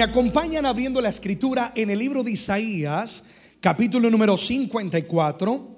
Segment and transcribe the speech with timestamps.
[0.00, 3.22] Me acompañan abriendo la escritura en el libro de Isaías,
[3.60, 5.76] capítulo número 54,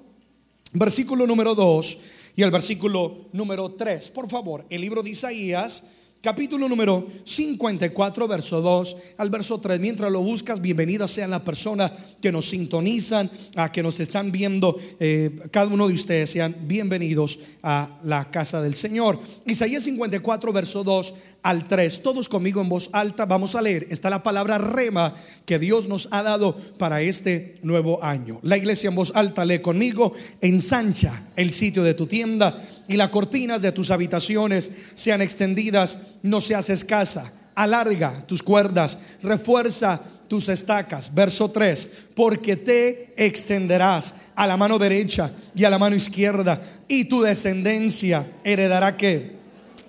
[0.71, 1.97] versículo número 2
[2.37, 4.11] y el versículo número 3.
[4.11, 5.83] Por favor, el libro de Isaías,
[6.23, 9.77] capítulo número 54, verso 2 al verso 3.
[9.77, 11.91] Mientras lo buscas, bienvenidas sean las personas
[12.21, 14.79] que nos sintonizan, a que nos están viendo.
[15.01, 19.19] Eh, cada uno de ustedes sean bienvenidos a la casa del Señor.
[19.45, 22.01] Isaías 54, verso 2 al 3.
[22.01, 23.87] Todos conmigo en voz alta vamos a leer.
[23.89, 28.39] Está la palabra rema que Dios nos ha dado para este nuevo año.
[28.43, 30.13] La iglesia en voz alta lee conmigo.
[30.39, 36.41] Ensancha el sitio de tu tienda y las cortinas de tus habitaciones sean extendidas, no
[36.41, 37.31] seas escasa.
[37.55, 41.13] Alarga tus cuerdas, refuerza tus estacas.
[41.13, 47.05] Verso 3, porque te extenderás a la mano derecha y a la mano izquierda y
[47.05, 49.33] tu descendencia heredará que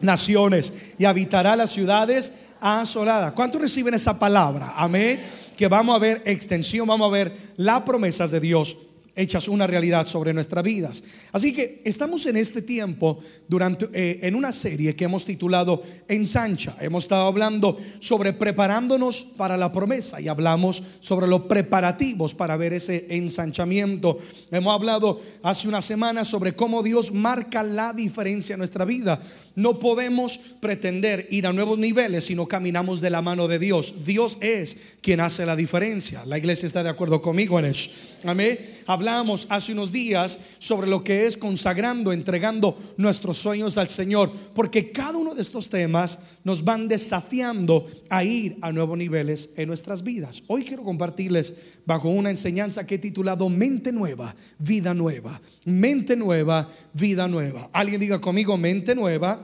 [0.00, 3.32] naciones y habitará las ciudades asoladas.
[3.32, 4.74] ¿Cuántos reciben esa palabra?
[4.76, 5.22] Amén.
[5.56, 8.76] Que vamos a ver extensión, vamos a ver las promesas de Dios
[9.16, 11.04] hechas una realidad sobre nuestras vidas.
[11.32, 16.76] Así que estamos en este tiempo durante eh, en una serie que hemos titulado Ensancha.
[16.80, 22.72] Hemos estado hablando sobre preparándonos para la promesa y hablamos sobre los preparativos para ver
[22.72, 24.18] ese ensanchamiento.
[24.50, 29.20] Hemos hablado hace una semana sobre cómo Dios marca la diferencia en nuestra vida.
[29.56, 34.04] No podemos pretender ir a nuevos niveles si no caminamos de la mano de Dios.
[34.04, 36.24] Dios es quien hace la diferencia.
[36.24, 37.90] La iglesia está de acuerdo conmigo en eso.
[38.24, 38.58] Amén.
[38.86, 44.90] Hablamos hace unos días sobre lo que es consagrando, entregando nuestros sueños al Señor, porque
[44.90, 50.02] cada uno de estos temas nos van desafiando a ir a nuevos niveles en nuestras
[50.02, 50.42] vidas.
[50.48, 51.54] Hoy quiero compartirles
[51.86, 55.40] bajo una enseñanza que he titulado Mente Nueva, Vida Nueva.
[55.64, 57.70] Mente Nueva, Vida Nueva.
[57.72, 59.43] Alguien diga conmigo, mente nueva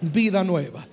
[0.00, 0.86] vida nueva.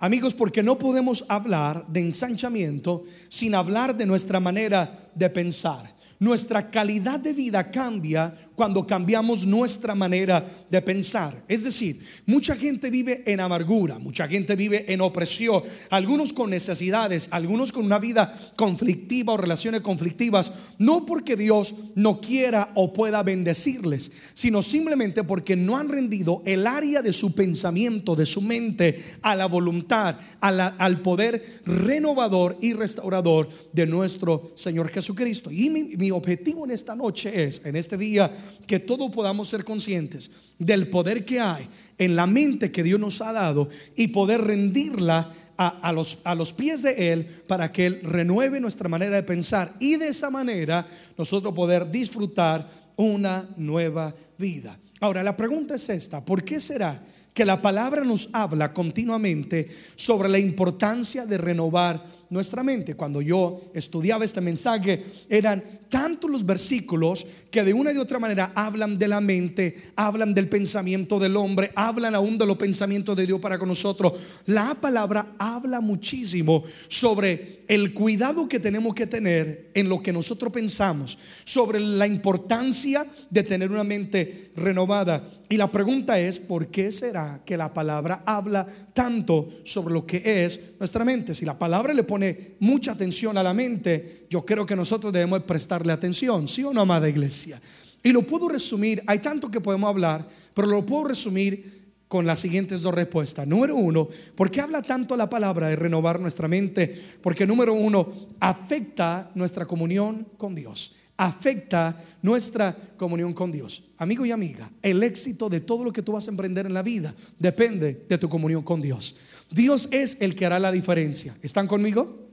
[0.00, 5.94] Amigos, porque no podemos hablar de ensanchamiento sin hablar de nuestra manera de pensar.
[6.18, 11.34] Nuestra calidad de vida cambia cuando cambiamos nuestra manera de pensar.
[11.48, 17.26] Es decir, mucha gente vive en amargura, mucha gente vive en opresión, algunos con necesidades,
[17.32, 23.24] algunos con una vida conflictiva o relaciones conflictivas, no porque Dios no quiera o pueda
[23.24, 29.02] bendecirles, sino simplemente porque no han rendido el área de su pensamiento, de su mente,
[29.22, 35.50] a la voluntad, al poder renovador y restaurador de nuestro Señor Jesucristo.
[35.50, 38.30] Y mi objetivo en esta noche es, en este día,
[38.66, 41.68] que todos podamos ser conscientes del poder que hay
[41.98, 46.52] en la mente que Dios nos ha dado y poder rendirla a, los, a los
[46.52, 50.86] pies de Él para que Él renueve nuestra manera de pensar y de esa manera
[51.16, 54.78] nosotros poder disfrutar una nueva vida.
[55.00, 57.02] Ahora, la pregunta es esta, ¿por qué será
[57.34, 62.94] que la palabra nos habla continuamente sobre la importancia de renovar nuestra mente.
[62.94, 68.18] Cuando yo estudiaba este mensaje, eran tantos los versículos que de una y de otra
[68.18, 73.14] manera hablan de la mente, hablan del pensamiento del hombre, hablan aún de los pensamientos
[73.16, 74.14] de Dios para con nosotros.
[74.46, 80.52] La palabra habla muchísimo sobre el cuidado que tenemos que tener en lo que nosotros
[80.52, 85.28] pensamos, sobre la importancia de tener una mente renovada.
[85.50, 90.44] Y la pregunta es, ¿por qué será que la palabra habla tanto sobre lo que
[90.44, 91.34] es nuestra mente?
[91.34, 95.42] Si la palabra le pone mucha atención a la mente, yo creo que nosotros debemos
[95.42, 97.60] prestarle atención, ¿sí o no, amada iglesia?
[98.02, 102.40] Y lo puedo resumir, hay tanto que podemos hablar, pero lo puedo resumir con las
[102.40, 103.46] siguientes dos respuestas.
[103.46, 106.94] Número uno, ¿por qué habla tanto la palabra de renovar nuestra mente?
[107.22, 108.06] Porque número uno,
[108.38, 110.94] afecta nuestra comunión con Dios.
[111.16, 113.82] Afecta nuestra comunión con Dios.
[113.98, 116.82] Amigo y amiga, el éxito de todo lo que tú vas a emprender en la
[116.82, 119.16] vida depende de tu comunión con Dios.
[119.50, 121.36] Dios es el que hará la diferencia.
[121.42, 122.28] ¿Están conmigo?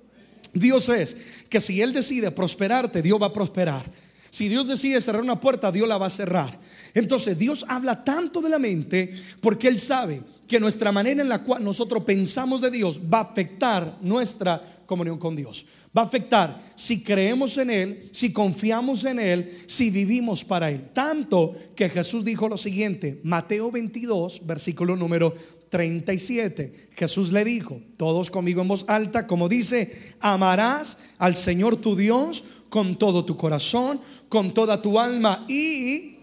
[0.53, 1.16] Dios es
[1.50, 3.91] que si Él decide prosperarte, Dios va a prosperar.
[4.29, 6.59] Si Dios decide cerrar una puerta, Dios la va a cerrar.
[6.93, 11.43] Entonces Dios habla tanto de la mente porque Él sabe que nuestra manera en la
[11.43, 15.68] cual nosotros pensamos de Dios va a afectar nuestra comunión con Dios.
[15.96, 20.90] Va a afectar si creemos en Él, si confiamos en Él, si vivimos para Él.
[20.94, 25.36] Tanto que Jesús dijo lo siguiente, Mateo 22, versículo número
[25.70, 26.90] 37.
[26.96, 32.44] Jesús le dijo, todos conmigo en voz alta, como dice, amarás al Señor tu Dios
[32.70, 36.18] con todo tu corazón, con toda tu alma y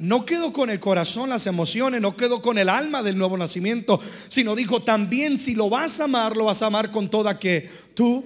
[0.00, 4.00] no quedó con el corazón, las emociones, no quedó con el alma del nuevo nacimiento,
[4.28, 7.68] sino dijo también si lo vas a amar, lo vas a amar con toda que
[7.94, 8.24] tú,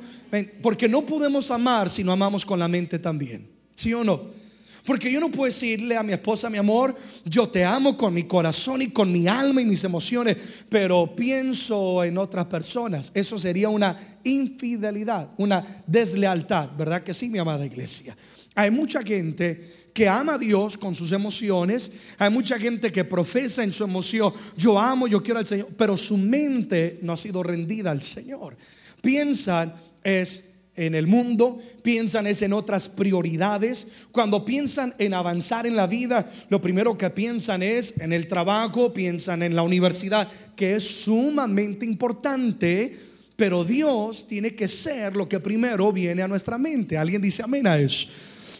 [0.62, 4.44] porque no podemos amar si no amamos con la mente también, ¿sí o no?
[4.84, 6.94] Porque yo no puedo decirle a mi esposa, mi amor,
[7.24, 10.36] yo te amo con mi corazón y con mi alma y mis emociones,
[10.68, 13.10] pero pienso en otras personas.
[13.14, 18.14] Eso sería una infidelidad, una deslealtad, ¿verdad que sí, mi amada iglesia?
[18.54, 23.62] Hay mucha gente que ama a Dios con sus emociones, hay mucha gente que profesa
[23.62, 27.44] en su emoción, yo amo, yo quiero al Señor, pero su mente no ha sido
[27.44, 28.56] rendida al Señor.
[29.00, 33.86] Piensan es en el mundo, piensan es en otras prioridades.
[34.10, 38.92] Cuando piensan en avanzar en la vida, lo primero que piensan es en el trabajo,
[38.92, 42.98] piensan en la universidad, que es sumamente importante,
[43.36, 46.98] pero Dios tiene que ser lo que primero viene a nuestra mente.
[46.98, 48.08] ¿Alguien dice amén a eso?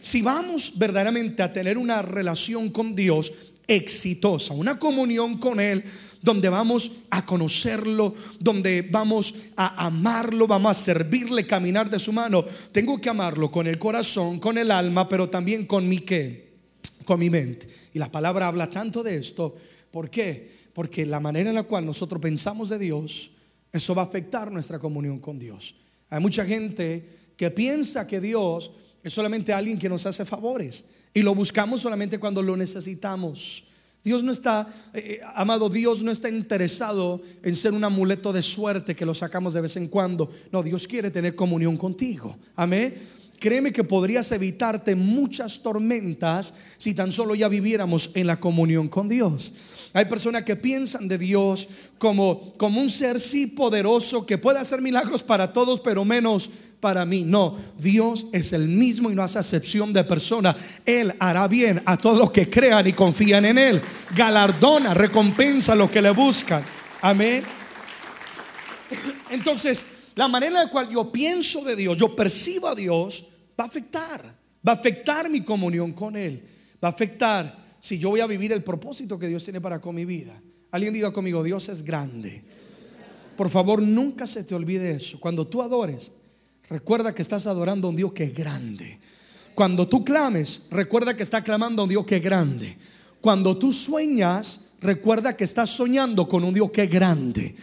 [0.05, 3.33] Si vamos verdaderamente a tener una relación con Dios,
[3.67, 5.83] exitosa, una comunión con Él
[6.21, 12.45] donde vamos a conocerlo, donde vamos a amarlo, vamos a servirle, caminar de su mano.
[12.71, 16.53] Tengo que amarlo con el corazón, con el alma, pero también con mi qué,
[17.07, 17.67] con mi mente.
[17.95, 19.57] Y la palabra habla tanto de esto.
[19.91, 20.67] ¿Por qué?
[20.75, 23.31] Porque la manera en la cual nosotros pensamos de Dios,
[23.73, 25.75] eso va a afectar nuestra comunión con Dios.
[26.11, 27.09] Hay mucha gente
[27.39, 28.71] que piensa que Dios
[29.05, 33.63] es solamente alguien que nos hace favores y lo buscamos solamente cuando lo necesitamos.
[34.03, 38.43] Dios no está, eh, eh, amado, Dios no está interesado en ser un amuleto de
[38.43, 40.31] suerte que lo sacamos de vez en cuando.
[40.51, 42.37] No, Dios quiere tener comunión contigo.
[42.57, 42.95] Amén.
[43.39, 49.09] Créeme que podrías evitarte muchas tormentas si tan solo ya viviéramos en la comunión con
[49.09, 49.53] Dios.
[49.93, 51.69] Hay personas que piensan de Dios
[51.99, 56.51] como, como un ser sí poderoso que puede hacer milagros para todos, pero menos
[56.85, 57.25] para mí.
[57.25, 60.55] No, Dios es el mismo y no hace excepción de persona.
[60.85, 63.81] Él hará bien a todos los que crean y confían en Él.
[64.15, 66.63] Galardona, recompensa a los que le buscan.
[67.01, 67.43] Amén.
[69.31, 73.29] Entonces, la manera en la cual yo pienso de Dios, yo percibo a Dios,
[73.59, 74.23] va a afectar.
[74.69, 76.47] Va a afectar mi comunión con Él.
[76.85, 79.95] Va a afectar si yo voy a vivir el propósito que Dios tiene para con
[79.95, 80.39] mi vida.
[80.71, 82.45] Alguien diga conmigo, Dios es grande.
[83.39, 85.19] Por favor, nunca se te olvide eso.
[85.19, 86.13] Cuando tú adores,
[86.69, 88.99] recuerda que estás adorando a un Dios que es grande.
[89.55, 92.77] Cuando tú clames, recuerda que estás clamando a un Dios que es grande.
[93.21, 97.55] Cuando tú sueñas, recuerda que estás soñando con un Dios que es grande.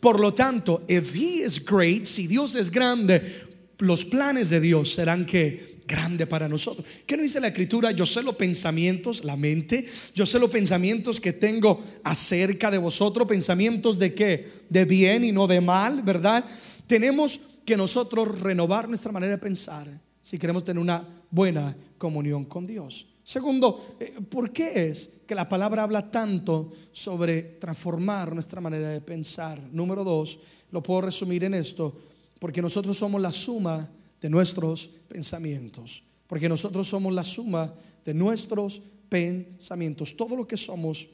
[0.00, 3.46] Por lo tanto, if he is great, si Dios es grande,
[3.78, 6.86] los planes de Dios serán que grande para nosotros.
[7.06, 7.90] ¿Qué nos dice la escritura?
[7.92, 13.26] Yo sé los pensamientos, la mente, yo sé los pensamientos que tengo acerca de vosotros,
[13.26, 14.48] pensamientos de qué?
[14.68, 16.44] De bien y no de mal, ¿verdad?
[16.86, 19.86] Tenemos que nosotros renovar nuestra manera de pensar
[20.22, 23.06] si queremos tener una buena comunión con Dios.
[23.22, 29.02] Segundo, eh, ¿por qué es que la palabra habla tanto sobre transformar nuestra manera de
[29.02, 29.60] pensar?
[29.70, 30.38] Número dos,
[30.70, 31.92] lo puedo resumir en esto,
[32.38, 33.86] porque nosotros somos la suma
[34.18, 38.80] de nuestros pensamientos, porque nosotros somos la suma de nuestros
[39.10, 40.16] pensamientos.
[40.16, 41.06] Todo lo que somos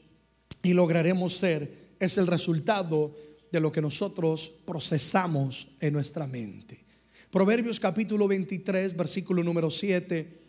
[0.63, 3.13] y lograremos ser es el resultado
[3.55, 6.83] de lo que nosotros procesamos en nuestra mente.
[7.31, 10.41] Proverbios capítulo 23, versículo número 7.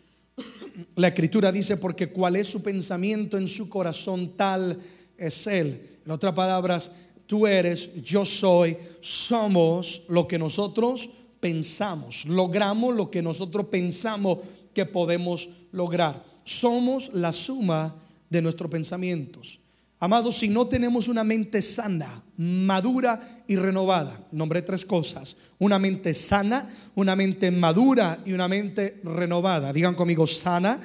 [0.95, 4.81] La escritura dice, porque cuál es su pensamiento en su corazón, tal
[5.17, 5.99] es él.
[6.05, 6.91] En otras palabras,
[7.25, 14.39] tú eres, yo soy, somos lo que nosotros pensamos, logramos lo que nosotros pensamos
[14.73, 16.25] que podemos lograr.
[16.43, 17.95] Somos la suma
[18.29, 19.61] de nuestros pensamientos.
[19.99, 26.13] Amados, si no tenemos una mente sana, madura y renovada, nombré tres cosas, una mente
[26.13, 29.73] sana, una mente madura y una mente renovada.
[29.73, 30.79] Digan conmigo sana,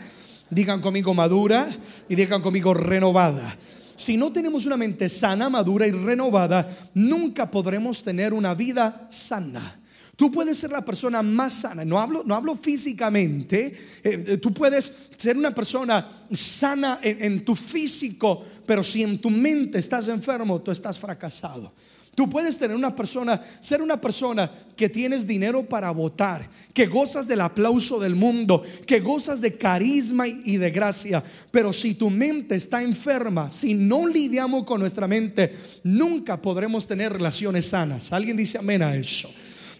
[0.48, 1.68] digan conmigo madura
[2.08, 3.54] y digan conmigo renovada.
[3.96, 9.81] Si no tenemos una mente sana, madura y renovada, nunca podremos tener una vida sana.
[10.22, 13.74] Tú puedes ser la persona más sana, no hablo, no hablo físicamente,
[14.04, 19.30] eh, eh, tú puedes ser una persona sana en, tu físico, pero si en tu
[19.30, 21.72] mente estás enfermo, tú estás fracasado.
[22.14, 27.26] Tú puedes tener una persona, ser una persona que tienes dinero para votar, que gozas
[27.26, 32.54] del aplauso del mundo, que gozas de carisma y de gracia, pero si tu mente
[32.54, 35.52] está enferma, si no lidiamos con nuestra mente,
[35.82, 38.12] nunca podremos tener relaciones sanas.
[38.12, 39.28] ¿Alguien dice amén a eso?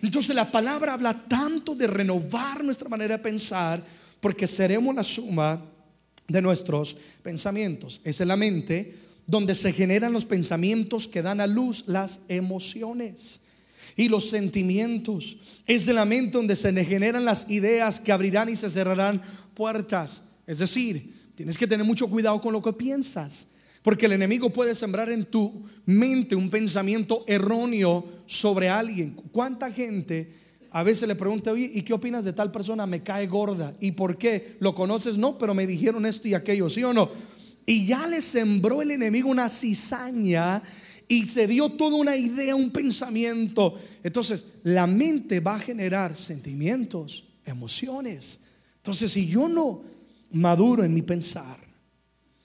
[0.02, 3.82] Entonces la palabra habla tanto de renovar nuestra manera de pensar
[4.20, 5.62] porque seremos la suma
[6.26, 8.00] de nuestros pensamientos.
[8.04, 13.40] Es en la mente donde se generan los pensamientos que dan a luz las emociones
[13.96, 15.36] y los sentimientos.
[15.66, 19.22] Es en la mente donde se generan las ideas que abrirán y se cerrarán
[19.54, 20.22] puertas.
[20.46, 23.51] Es decir, tienes que tener mucho cuidado con lo que piensas.
[23.82, 29.16] Porque el enemigo puede sembrar en tu mente un pensamiento erróneo sobre alguien.
[29.32, 30.32] ¿Cuánta gente
[30.70, 32.86] a veces le pregunto, oye, ¿y qué opinas de tal persona?
[32.86, 33.74] Me cae gorda.
[33.80, 34.56] ¿Y por qué?
[34.60, 35.18] ¿Lo conoces?
[35.18, 37.10] No, pero me dijeron esto y aquello, ¿sí o no?
[37.66, 40.62] Y ya le sembró el enemigo una cizaña
[41.08, 43.74] y se dio toda una idea, un pensamiento.
[44.02, 48.40] Entonces, la mente va a generar sentimientos, emociones.
[48.76, 49.82] Entonces, si yo no
[50.32, 51.58] maduro en mi pensar,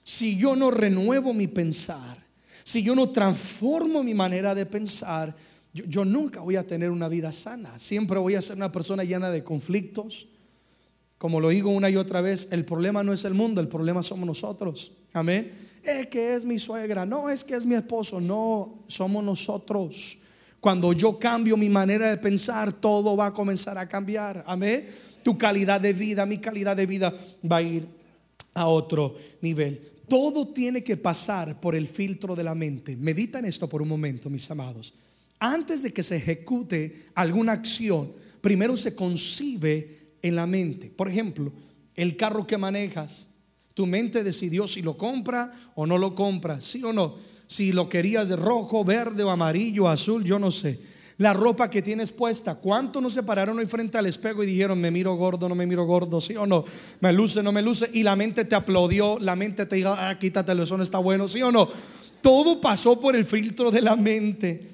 [0.07, 2.17] si yo no renuevo mi pensar,
[2.63, 5.35] si yo no transformo mi manera de pensar,
[5.73, 7.77] yo, nunca voy a tener una vida sana.
[7.77, 10.29] Siempre voy a ser una persona llena de conflictos.
[11.17, 14.01] Como lo digo una y otra vez, el problema no es el mundo, el problema
[14.01, 14.93] somos nosotros.
[15.11, 15.51] Amén.
[15.83, 20.19] Es que es mi suegra, no es que es mi esposo, no, somos nosotros.
[20.61, 24.41] Cuando yo cambio mi manera de pensar, todo va a comenzar a cambiar.
[24.47, 24.87] Amén.
[25.21, 27.85] Tu calidad de vida, mi calidad de vida va a ir
[28.53, 29.96] a otro nivel.
[30.07, 32.95] Todo tiene que pasar por el filtro de la mente.
[32.95, 34.93] Medita en esto por un momento, mis amados.
[35.39, 40.89] Antes de que se ejecute alguna acción, primero se concibe en la mente.
[40.89, 41.51] Por ejemplo,
[41.95, 43.27] el carro que manejas,
[43.73, 47.15] tu mente decidió si lo compra o no lo compra, sí o no.
[47.47, 50.79] Si lo querías de rojo, verde o amarillo, azul, yo no sé.
[51.19, 54.79] La ropa que tienes puesta, ¿cuánto no se pararon hoy frente al espejo y dijeron,
[54.79, 56.63] me miro gordo, no me miro gordo, sí o no?
[56.99, 57.89] Me luce, no me luce.
[57.91, 61.27] Y la mente te aplaudió, la mente te dijo, ah, quítatelo, eso no está bueno,
[61.27, 61.67] sí o no.
[62.21, 64.69] Todo pasó por el filtro de la mente.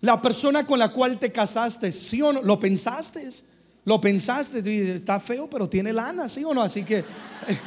[0.00, 2.42] La persona con la cual te casaste, ¿sí o no?
[2.42, 3.28] ¿Lo pensaste?
[3.84, 4.94] ¿Lo pensaste?
[4.94, 6.62] Está feo, pero tiene lana, ¿sí o no?
[6.62, 7.04] Así que eh,
[7.48, 7.58] eh,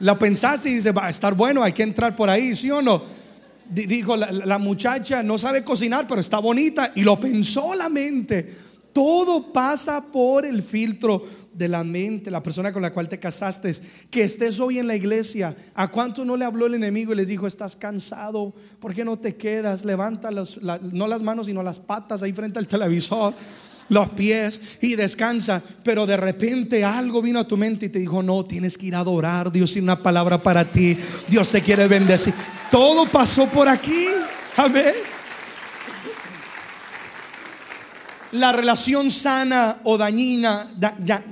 [0.00, 2.82] lo pensaste y dice, va a estar bueno, hay que entrar por ahí, ¿sí o
[2.82, 3.19] no?
[3.70, 8.70] Dijo, la muchacha no sabe cocinar, pero está bonita y lo pensó la mente.
[8.92, 13.72] Todo pasa por el filtro de la mente, la persona con la cual te casaste,
[14.10, 15.54] que estés hoy en la iglesia.
[15.74, 18.52] ¿A cuánto no le habló el enemigo y les dijo, estás cansado?
[18.80, 19.84] ¿Por qué no te quedas?
[19.84, 23.34] Levanta no las manos, sino las patas ahí frente al televisor,
[23.90, 25.62] los pies y descansa.
[25.82, 28.94] Pero de repente algo vino a tu mente y te dijo, no, tienes que ir
[28.94, 29.52] a adorar.
[29.52, 30.96] Dios tiene una palabra para ti.
[31.28, 32.32] Dios te quiere bendecir.
[32.70, 34.06] Todo pasó por aquí.
[34.56, 34.94] Amén.
[38.32, 40.70] la relación sana o dañina,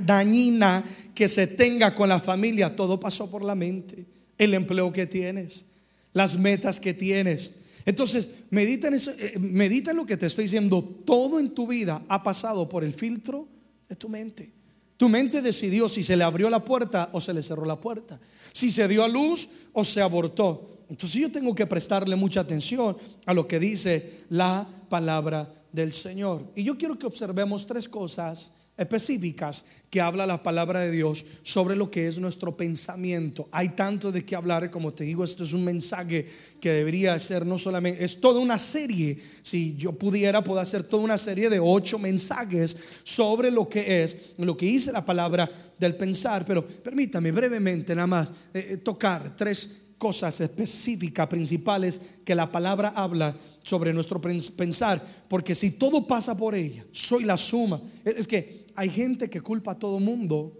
[0.04, 0.84] dañina
[1.14, 4.06] que se tenga con la familia, todo pasó por la mente.
[4.36, 5.66] El empleo que tienes,
[6.12, 7.60] las metas que tienes.
[7.88, 10.84] Entonces, medita en, eso, eh, lo que te estoy diciendo.
[11.06, 13.48] Todo en tu vida ha pasado por el filtro
[13.88, 14.52] de tu mente.
[14.98, 18.20] Tu mente decidió si se le abrió la puerta o se le cerró la puerta.
[18.52, 20.84] Si se dio a luz o se abortó.
[20.90, 26.44] Entonces yo tengo que prestarle mucha atención a lo que dice la palabra del Señor.
[26.54, 31.74] Y yo quiero que observemos tres cosas específicas que habla la palabra de Dios sobre
[31.74, 33.48] lo que es nuestro pensamiento.
[33.50, 36.26] Hay tanto de qué hablar, como te digo, esto es un mensaje
[36.60, 41.02] que debería ser no solamente, es toda una serie, si yo pudiera, puedo hacer toda
[41.02, 45.96] una serie de ocho mensajes sobre lo que es, lo que dice la palabra del
[45.96, 52.50] pensar, pero permítame brevemente nada más eh, eh, tocar tres cosas específicas, principales que la
[52.50, 57.80] palabra habla sobre nuestro pensar, porque si todo pasa por ella, soy la suma.
[58.04, 60.56] Es que hay gente que culpa a todo mundo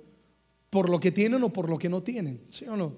[0.71, 2.97] por lo que tienen o por lo que no tienen, ¿sí o no?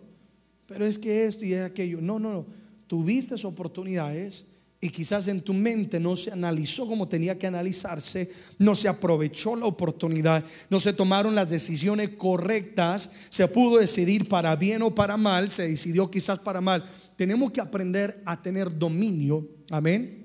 [0.64, 2.46] Pero es que esto y aquello, no, no, no,
[2.86, 4.50] tuviste oportunidades
[4.80, 9.54] y quizás en tu mente no se analizó como tenía que analizarse, no se aprovechó
[9.56, 15.18] la oportunidad, no se tomaron las decisiones correctas, se pudo decidir para bien o para
[15.18, 16.90] mal, se decidió quizás para mal.
[17.16, 20.19] Tenemos que aprender a tener dominio, amén,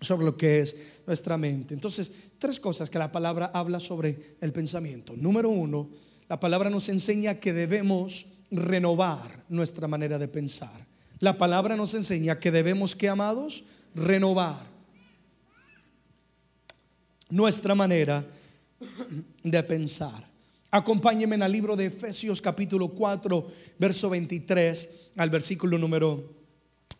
[0.00, 0.76] sobre lo que es
[1.06, 1.74] nuestra mente.
[1.74, 5.14] Entonces, tres cosas que la palabra habla sobre el pensamiento.
[5.16, 5.90] Número uno,
[6.28, 10.86] la palabra nos enseña que debemos renovar nuestra manera de pensar.
[11.18, 13.64] La palabra nos enseña que debemos, que amados,
[13.94, 14.64] renovar
[17.28, 18.24] nuestra manera
[19.42, 20.28] de pensar.
[20.70, 23.46] Acompáñenme al libro de Efesios capítulo 4,
[23.78, 26.32] verso 23 al versículo número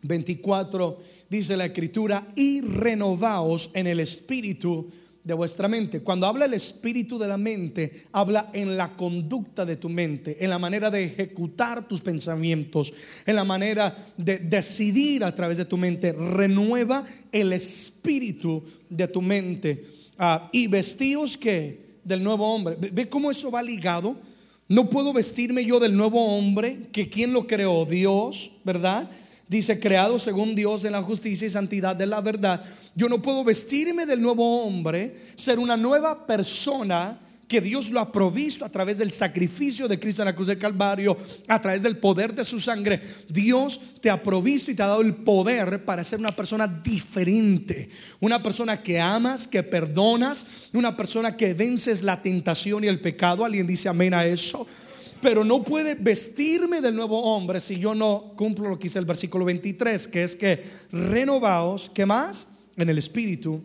[0.03, 0.99] 24.
[1.31, 4.89] Dice la escritura, y renovaos en el espíritu
[5.23, 6.01] de vuestra mente.
[6.01, 10.49] Cuando habla el espíritu de la mente, habla en la conducta de tu mente, en
[10.49, 12.93] la manera de ejecutar tus pensamientos,
[13.25, 16.11] en la manera de decidir a través de tu mente.
[16.11, 19.85] Renueva el espíritu de tu mente.
[20.17, 22.75] Ah, y vestidos que del nuevo hombre.
[22.77, 24.17] ¿Ve cómo eso va ligado?
[24.67, 29.09] No puedo vestirme yo del nuevo hombre, que quien lo creó, Dios, ¿verdad?
[29.51, 32.63] Dice, creado según Dios en la justicia y santidad de la verdad.
[32.95, 38.13] Yo no puedo vestirme del nuevo hombre, ser una nueva persona que Dios lo ha
[38.13, 41.17] provisto a través del sacrificio de Cristo en la cruz del Calvario,
[41.49, 43.01] a través del poder de su sangre.
[43.27, 47.89] Dios te ha provisto y te ha dado el poder para ser una persona diferente,
[48.21, 53.43] una persona que amas, que perdonas, una persona que vences la tentación y el pecado.
[53.43, 54.65] ¿Alguien dice amén a eso?
[55.21, 59.05] Pero no puede vestirme del nuevo hombre si yo no cumplo lo que dice el
[59.05, 62.47] versículo 23, que es que renovaos, ¿qué más?
[62.75, 63.61] En el espíritu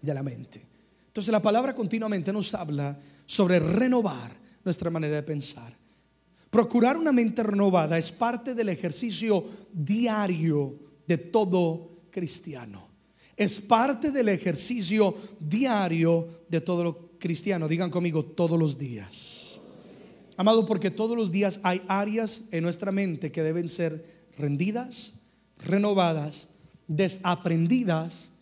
[0.00, 0.66] de la mente.
[1.06, 4.32] Entonces la palabra continuamente nos habla sobre renovar
[4.64, 5.72] nuestra manera de pensar.
[6.50, 10.74] Procurar una mente renovada es parte del ejercicio diario
[11.06, 12.88] de todo cristiano.
[13.36, 17.66] Es parte del ejercicio diario de todo cristiano.
[17.66, 19.41] Digan conmigo todos los días.
[20.42, 25.14] Amado, porque todos los días hay áreas en nuestra mente que deben ser rendidas,
[25.56, 26.48] renovadas,
[26.88, 28.32] desaprendidas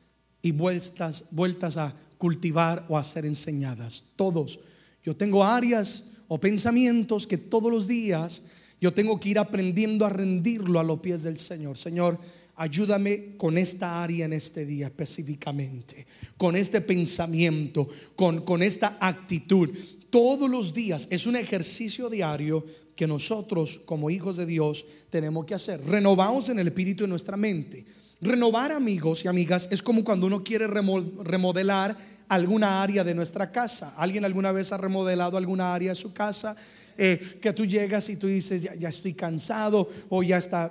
[0.40, 4.02] y vueltas, vueltas a cultivar o a ser enseñadas.
[4.16, 4.61] Todos.
[5.04, 8.45] Yo tengo áreas o pensamientos que todos los días
[8.80, 11.76] yo tengo que ir aprendiendo a rendirlo a los pies del Señor.
[11.76, 12.19] Señor,
[12.57, 16.07] ayúdame con esta área en este día específicamente,
[16.38, 19.69] con este pensamiento, con, con esta actitud
[20.11, 21.07] todos los días.
[21.11, 22.64] Es un ejercicio diario
[22.95, 25.81] que nosotros como hijos de Dios tenemos que hacer.
[25.87, 27.85] Renovamos en el espíritu de nuestra mente.
[28.21, 31.97] Renovar amigos y amigas es como cuando uno quiere remodelar
[32.29, 33.95] alguna área de nuestra casa.
[33.97, 36.55] ¿Alguien alguna vez ha remodelado alguna área de su casa?
[36.99, 40.71] Eh, que tú llegas y tú dices, ya, estoy cansado, o ya está,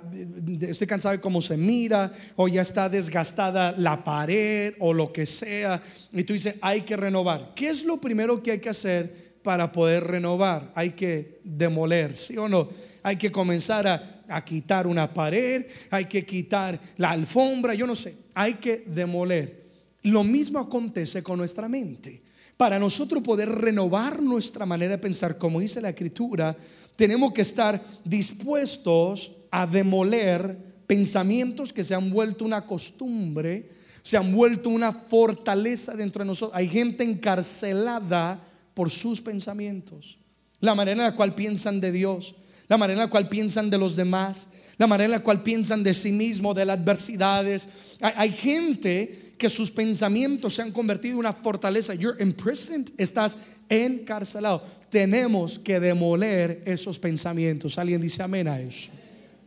[0.60, 5.26] estoy cansado de cómo se mira, o ya está desgastada la pared, o lo que
[5.26, 5.82] sea,
[6.12, 7.52] y tú dices, hay que renovar.
[7.56, 9.29] ¿Qué es lo primero que hay que hacer?
[9.42, 10.72] Para poder renovar.
[10.74, 12.68] Hay que demoler, ¿sí o no?
[13.02, 18.14] Hay que comenzar a, quitar una pared, hay que quitar la alfombra, yo no sé,
[18.34, 19.64] hay que demoler.
[20.02, 22.22] Lo mismo acontece con nuestra mente.
[22.56, 26.56] Para nosotros poder renovar nuestra manera de pensar, como dice la escritura,
[26.94, 30.56] tenemos que estar dispuestos a demoler
[30.86, 33.70] pensamientos que se han vuelto una costumbre,
[34.02, 36.56] se han vuelto una fortaleza dentro de nosotros.
[36.56, 38.40] Hay gente encarcelada
[38.74, 40.18] por sus pensamientos,
[40.60, 42.34] la manera en la cual piensan de Dios,
[42.68, 44.48] la manera en la cual piensan de los demás,
[44.78, 47.68] la manera en la cual piensan de sí mismo, de las adversidades.
[48.00, 51.94] Hay, gente que sus pensamientos se han convertido en una fortaleza.
[51.94, 53.36] You're imprisoned, estás
[53.68, 54.62] encarcelado.
[54.88, 57.76] Tenemos que demoler esos pensamientos.
[57.76, 58.92] Alguien dice amén a eso.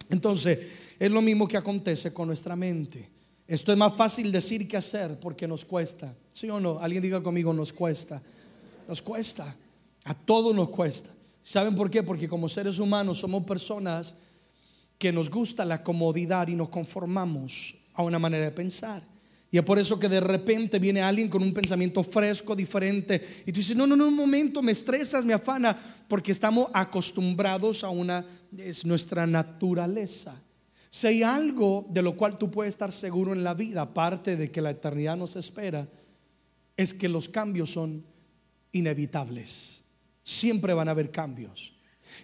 [0.09, 0.59] Entonces,
[0.99, 3.09] es lo mismo que acontece con nuestra mente.
[3.47, 6.13] Esto es más fácil decir que hacer porque nos cuesta.
[6.31, 6.79] ¿Sí o no?
[6.79, 8.21] Alguien diga conmigo, nos cuesta.
[8.87, 9.55] Nos cuesta,
[10.03, 11.09] a todos nos cuesta.
[11.43, 12.03] ¿Saben por qué?
[12.03, 14.15] Porque como seres humanos somos personas
[14.97, 19.03] que nos gusta la comodidad y nos conformamos a una manera de pensar.
[19.51, 23.51] Y es por eso que de repente viene alguien con un pensamiento fresco, diferente, y
[23.51, 27.89] tú dices, no, no, no, un momento, me estresas, me afana, porque estamos acostumbrados a
[27.89, 28.25] una,
[28.57, 30.41] es nuestra naturaleza.
[30.89, 34.49] Si hay algo de lo cual tú puedes estar seguro en la vida, aparte de
[34.49, 35.87] que la eternidad nos espera,
[36.75, 38.03] es que los cambios son
[38.73, 39.81] inevitables.
[40.21, 41.73] Siempre van a haber cambios.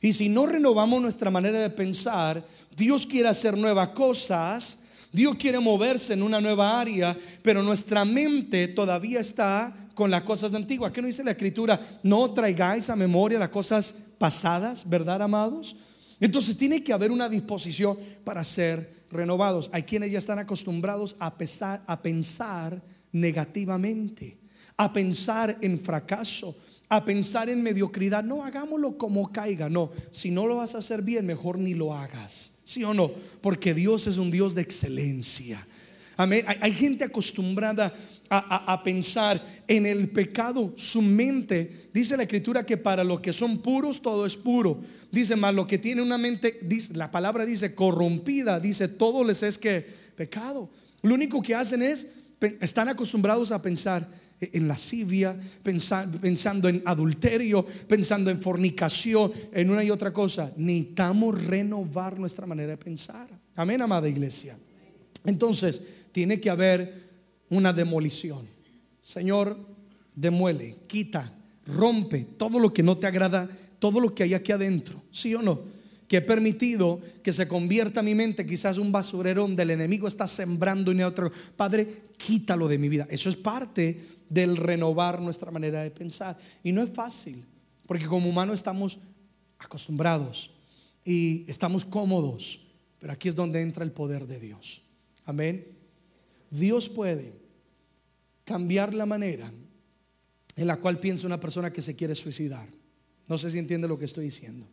[0.01, 5.59] Y si no renovamos nuestra manera de pensar, Dios quiere hacer nuevas cosas, Dios quiere
[5.59, 10.91] moverse en una nueva área, pero nuestra mente todavía está con las cosas antiguas.
[10.91, 11.79] ¿Qué no dice la escritura?
[12.03, 15.75] No traigáis a memoria las cosas pasadas, ¿verdad, amados?
[16.19, 19.69] Entonces tiene que haber una disposición para ser renovados.
[19.73, 21.33] Hay quienes ya están acostumbrados a,
[21.88, 22.81] a pensar
[23.12, 24.38] negativamente
[24.79, 28.23] a pensar en fracaso, a pensar en mediocridad.
[28.23, 29.91] No hagámoslo como caiga, no.
[30.09, 32.53] Si no lo vas a hacer bien, mejor ni lo hagas.
[32.63, 33.11] ¿Sí o no?
[33.41, 35.67] Porque Dios es un Dios de excelencia.
[36.15, 36.45] Amén.
[36.47, 37.93] Hay, gente acostumbrada
[38.29, 40.71] a, pensar en el pecado.
[40.77, 44.79] Su mente, dice la escritura que para los que son puros todo es puro.
[45.11, 49.43] Dice más, lo que tiene una mente, dice, la palabra dice corrompida, dice todo les
[49.43, 50.69] es que pecado.
[51.01, 52.07] Lo único que hacen es,
[52.61, 54.07] están acostumbrados a pensar
[54.39, 60.52] en lascivia, pensando en adulterio, pensando en fornicación, en una y otra cosa.
[60.58, 63.28] Necesitamos renovar nuestra manera de pensar.
[63.56, 64.58] Amén, amada iglesia.
[65.25, 67.10] Entonces, tiene que haber
[67.49, 68.45] una demolición.
[69.02, 69.58] Señor,
[70.15, 71.34] demuele, quita,
[71.65, 73.49] rompe todo lo que no te agrada,
[73.80, 75.02] todo lo que hay aquí adentro.
[75.12, 75.78] ¿Sí o no?
[76.10, 80.26] Que he permitido que se convierta mi mente quizás un basurero donde el enemigo está
[80.26, 81.32] sembrando y otro.
[81.56, 83.08] Padre, quítalo de mi vida.
[83.12, 86.36] Eso es parte del renovar nuestra manera de pensar.
[86.63, 87.45] Y no es fácil,
[87.86, 88.98] porque como humanos estamos
[89.60, 90.50] acostumbrados
[91.06, 92.60] y estamos cómodos,
[92.98, 94.82] pero aquí es donde entra el poder de Dios.
[95.26, 95.63] Amén.
[96.50, 97.34] Dios puede
[98.45, 99.54] cambiar la manera
[100.56, 102.67] en la cual piensa una persona que se quiere suicidar.
[103.28, 104.67] No sé si entiende lo que estoy diciendo.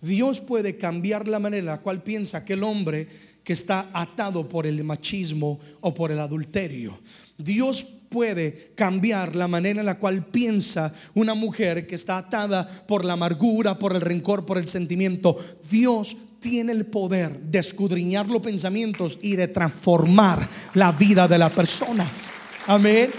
[0.00, 4.66] Dios puede cambiar la manera en la cual piensa aquel hombre que está atado por
[4.66, 6.98] el machismo o por el adulterio.
[7.36, 13.04] Dios puede cambiar la manera en la cual piensa una mujer que está atada por
[13.04, 15.38] la amargura, por el rencor, por el sentimiento.
[15.70, 21.52] Dios tiene el poder de escudriñar los pensamientos y de transformar la vida de las
[21.52, 22.30] personas.
[22.66, 23.10] Amén.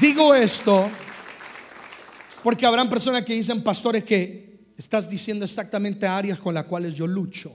[0.00, 0.88] Digo esto
[2.42, 4.51] porque habrán personas que dicen, pastores, que
[4.82, 7.52] estás diciendo exactamente áreas con las cuales yo lucho.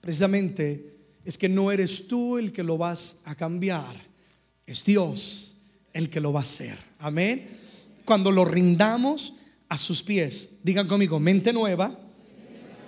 [0.00, 0.94] Precisamente
[1.24, 3.96] es que no eres tú el que lo vas a cambiar,
[4.66, 5.56] es Dios
[5.92, 6.78] el que lo va a hacer.
[7.00, 7.48] Amén.
[8.04, 9.34] Cuando lo rindamos
[9.68, 11.98] a sus pies, digan conmigo, mente nueva,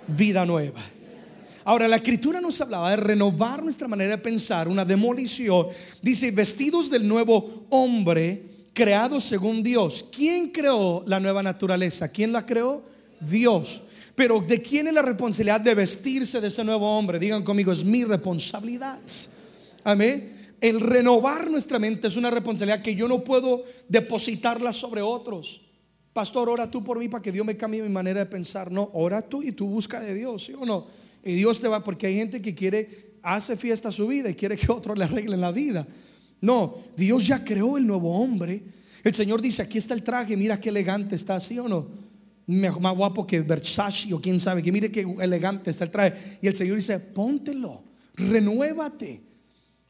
[0.07, 0.81] vida nueva.
[1.65, 5.67] Ahora, la escritura nos hablaba de renovar nuestra manera de pensar, una demolición.
[6.01, 10.05] Dice, vestidos del nuevo hombre creado según Dios.
[10.15, 12.09] ¿Quién creó la nueva naturaleza?
[12.09, 12.94] ¿Quién la creó?
[13.19, 13.81] Dios.
[14.15, 17.19] Pero ¿de quién es la responsabilidad de vestirse de ese nuevo hombre?
[17.19, 18.99] Digan conmigo, es mi responsabilidad.
[19.83, 20.35] Amén.
[20.61, 25.61] El renovar nuestra mente es una responsabilidad que yo no puedo depositarla sobre otros.
[26.13, 28.71] Pastor, ora tú por mí para que Dios me cambie mi manera de pensar.
[28.71, 30.87] No, ora tú y tú busca de Dios, ¿sí o no?
[31.25, 34.35] Y Dios te va, porque hay gente que quiere, hace fiesta a su vida y
[34.35, 35.85] quiere que otros le arreglen la vida.
[36.39, 38.63] No, Dios ya creó el nuevo hombre.
[39.03, 42.04] El Señor dice, aquí está el traje, mira qué elegante está, ¿sí o no?
[42.47, 46.37] Más guapo que Versace o quién sabe, que mire qué elegante está el traje.
[46.41, 47.83] Y el Señor dice, póntelo,
[48.15, 49.21] renuévate.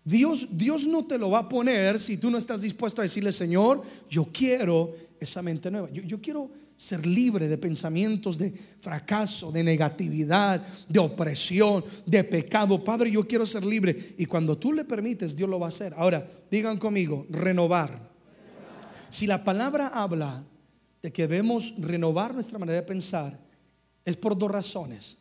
[0.04, 3.32] Dios, Dios no te lo va a poner si tú no estás dispuesto a decirle,
[3.32, 5.90] Señor, yo quiero esa mente nueva.
[5.92, 12.84] Yo, yo quiero ser libre de pensamientos de fracaso, de negatividad, de opresión, de pecado.
[12.84, 14.16] Padre, yo quiero ser libre.
[14.18, 15.94] Y cuando tú le permites, Dios lo va a hacer.
[15.98, 18.12] Ahora, digan conmigo, renovar.
[19.10, 20.44] Si la palabra habla
[21.06, 23.40] de que debemos renovar nuestra manera de pensar,
[24.04, 25.20] es por dos razones.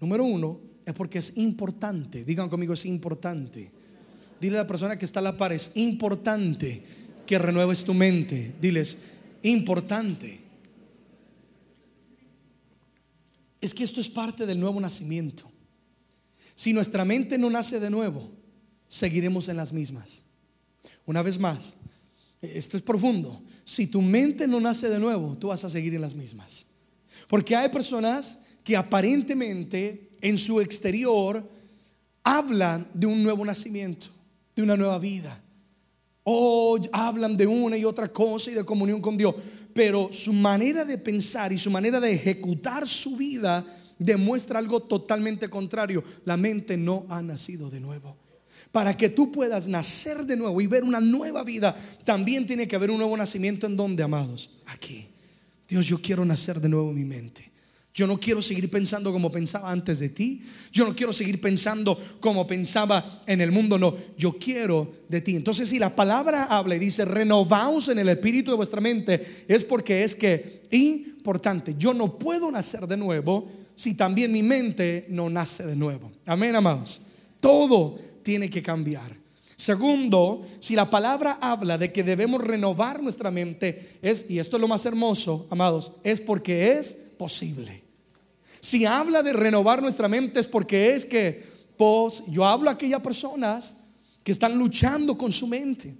[0.00, 2.24] Número uno, es porque es importante.
[2.24, 3.70] Digan conmigo, es importante.
[4.40, 6.82] Dile a la persona que está a la par, es importante
[7.26, 8.54] que renueves tu mente.
[8.58, 8.96] Diles,
[9.42, 10.40] importante.
[13.60, 15.50] es que esto es parte del nuevo nacimiento.
[16.54, 18.30] Si nuestra mente no nace de nuevo,
[18.88, 20.24] seguiremos en las mismas.
[21.04, 21.74] Una vez más,
[22.40, 23.42] esto es profundo.
[23.66, 26.66] Si tu mente no nace de nuevo, tú vas a seguir en las mismas.
[27.28, 31.46] Porque hay personas que aparentemente en su exterior
[32.22, 34.06] hablan de un nuevo nacimiento,
[34.54, 35.42] de una nueva vida.
[36.22, 39.34] O hablan de una y otra cosa y de comunión con Dios
[39.76, 43.64] pero su manera de pensar y su manera de ejecutar su vida
[43.98, 46.02] demuestra algo totalmente contrario.
[46.24, 48.16] La mente no ha nacido de nuevo.
[48.76, 52.76] Para que tú puedas nacer de nuevo y ver una nueva vida, también tiene que
[52.76, 55.06] haber un nuevo nacimiento en donde, amados, aquí.
[55.66, 57.50] Dios, yo quiero nacer de nuevo en mi mente.
[57.94, 60.42] Yo no quiero seguir pensando como pensaba antes de ti.
[60.70, 63.78] Yo no quiero seguir pensando como pensaba en el mundo.
[63.78, 65.36] No, yo quiero de ti.
[65.36, 69.64] Entonces, si la palabra habla y dice, renovaos en el espíritu de vuestra mente, es
[69.64, 71.76] porque es que importante.
[71.78, 76.12] Yo no puedo nacer de nuevo si también mi mente no nace de nuevo.
[76.26, 77.00] Amén, amados.
[77.40, 79.14] Todo tiene que cambiar.
[79.54, 84.60] Segundo, si la palabra habla de que debemos renovar nuestra mente, es, y esto es
[84.60, 87.84] lo más hermoso, amados, es porque es posible.
[88.58, 91.44] Si habla de renovar nuestra mente es porque es que
[91.76, 93.76] pues, yo hablo a aquellas personas
[94.24, 95.94] que están luchando con su mente,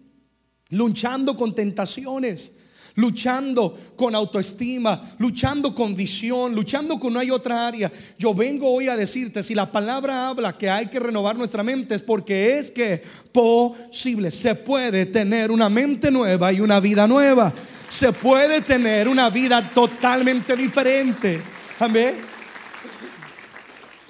[0.70, 2.54] luchando con tentaciones,
[2.96, 7.90] luchando con autoestima, luchando con visión, luchando con no hay otra área.
[8.18, 11.94] Yo vengo hoy a decirte, si la palabra habla que hay que renovar nuestra mente
[11.94, 17.52] es porque es que posible, se puede tener una mente nueva y una vida nueva.
[17.88, 21.40] Se puede tener una vida totalmente diferente.
[21.78, 22.36] Amén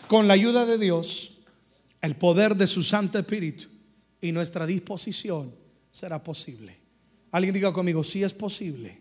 [0.07, 1.33] con la ayuda de Dios,
[2.01, 3.67] el poder de su Santo Espíritu
[4.21, 5.55] y nuestra disposición
[5.91, 6.86] será posible.
[7.31, 8.99] Alguien diga conmigo, si es posible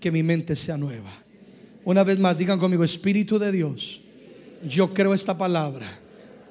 [0.00, 1.12] que mi mente sea nueva.
[1.84, 4.00] Una vez más, digan conmigo, Espíritu de Dios,
[4.66, 5.86] yo creo esta palabra.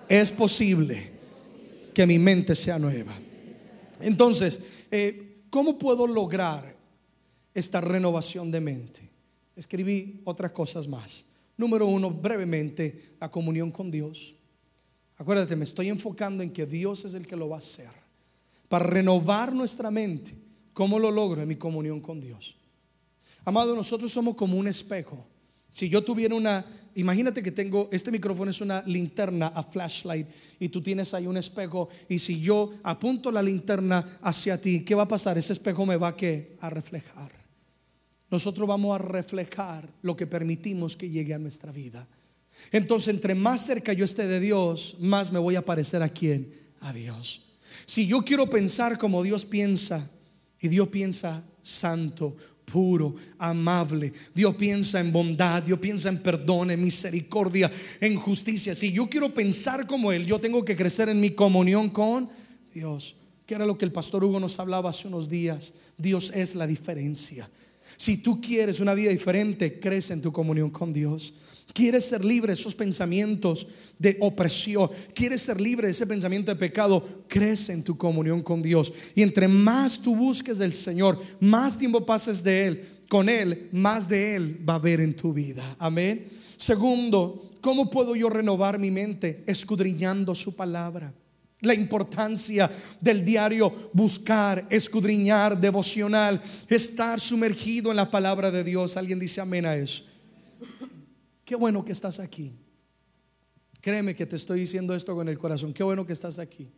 [0.07, 1.11] Es posible
[1.93, 3.13] que mi mente sea nueva.
[3.99, 6.75] Entonces, eh, ¿cómo puedo lograr
[7.53, 9.09] esta renovación de mente?
[9.55, 11.25] Escribí otras cosas más.
[11.57, 14.35] Número uno, brevemente, la comunión con Dios.
[15.17, 17.89] Acuérdate, me estoy enfocando en que Dios es el que lo va a hacer.
[18.69, 20.33] Para renovar nuestra mente,
[20.79, 21.41] ¿cómo lo logro?
[21.41, 22.55] En mi comunión con Dios.
[23.43, 25.27] Amado, nosotros somos como un espejo.
[25.73, 26.65] Si yo tuviera una,
[26.95, 30.25] imagínate que tengo, este micrófono es una linterna a flashlight
[30.57, 34.95] y tú tienes ahí un espejo y si yo apunto la linterna hacia ti, ¿qué
[34.95, 35.37] va a pasar?
[35.37, 36.55] Ese espejo me va a, ¿qué?
[36.61, 37.33] a reflejar.
[38.31, 42.07] Nosotros vamos a reflejar lo que permitimos que llegue a nuestra vida.
[42.71, 46.53] Entonces, entre más cerca yo esté de Dios, más me voy a parecer a quién?
[46.79, 47.41] A Dios.
[47.85, 50.09] Si yo quiero pensar como Dios piensa,
[50.61, 54.13] y Dios piensa santo, puro, amable.
[54.33, 58.75] Dios piensa en bondad, Dios piensa en perdón, en misericordia, en justicia.
[58.75, 62.29] Si yo quiero pensar como Él, yo tengo que crecer en mi comunión con
[62.73, 63.15] Dios.
[63.45, 65.73] Que era lo que el pastor Hugo nos hablaba hace unos días.
[65.97, 67.49] Dios es la diferencia.
[67.97, 71.33] Si tú quieres una vida diferente, crece en tu comunión con Dios.
[71.73, 74.89] Quieres ser libre de esos pensamientos de opresión.
[75.13, 77.23] Quieres ser libre de ese pensamiento de pecado.
[77.27, 78.91] Crece en tu comunión con Dios.
[79.15, 84.09] Y entre más tú busques del Señor, más tiempo pases de Él, con Él, más
[84.09, 85.75] de Él va a haber en tu vida.
[85.79, 86.27] Amén.
[86.57, 89.43] Segundo, ¿cómo puedo yo renovar mi mente?
[89.45, 91.13] Escudriñando su palabra.
[91.61, 98.97] La importancia del diario buscar, escudriñar, devocional, estar sumergido en la palabra de Dios.
[98.97, 100.05] Alguien dice amén a eso.
[101.49, 102.51] Qué bueno que estás aquí.
[103.81, 105.73] Créeme que te estoy diciendo esto con el corazón.
[105.73, 106.69] Qué bueno que estás aquí.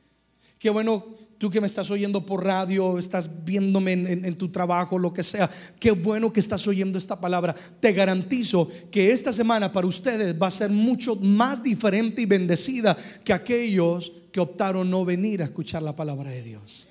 [0.57, 1.03] Qué bueno
[1.37, 5.51] tú que me estás oyendo por radio, estás viéndome en, tu trabajo, lo que sea.
[5.77, 7.53] Qué bueno que estás oyendo esta palabra.
[7.81, 12.95] Te garantizo que esta semana para ustedes va a ser mucho más diferente y bendecida
[13.25, 16.87] que aquellos que optaron no venir a escuchar la palabra de Dios.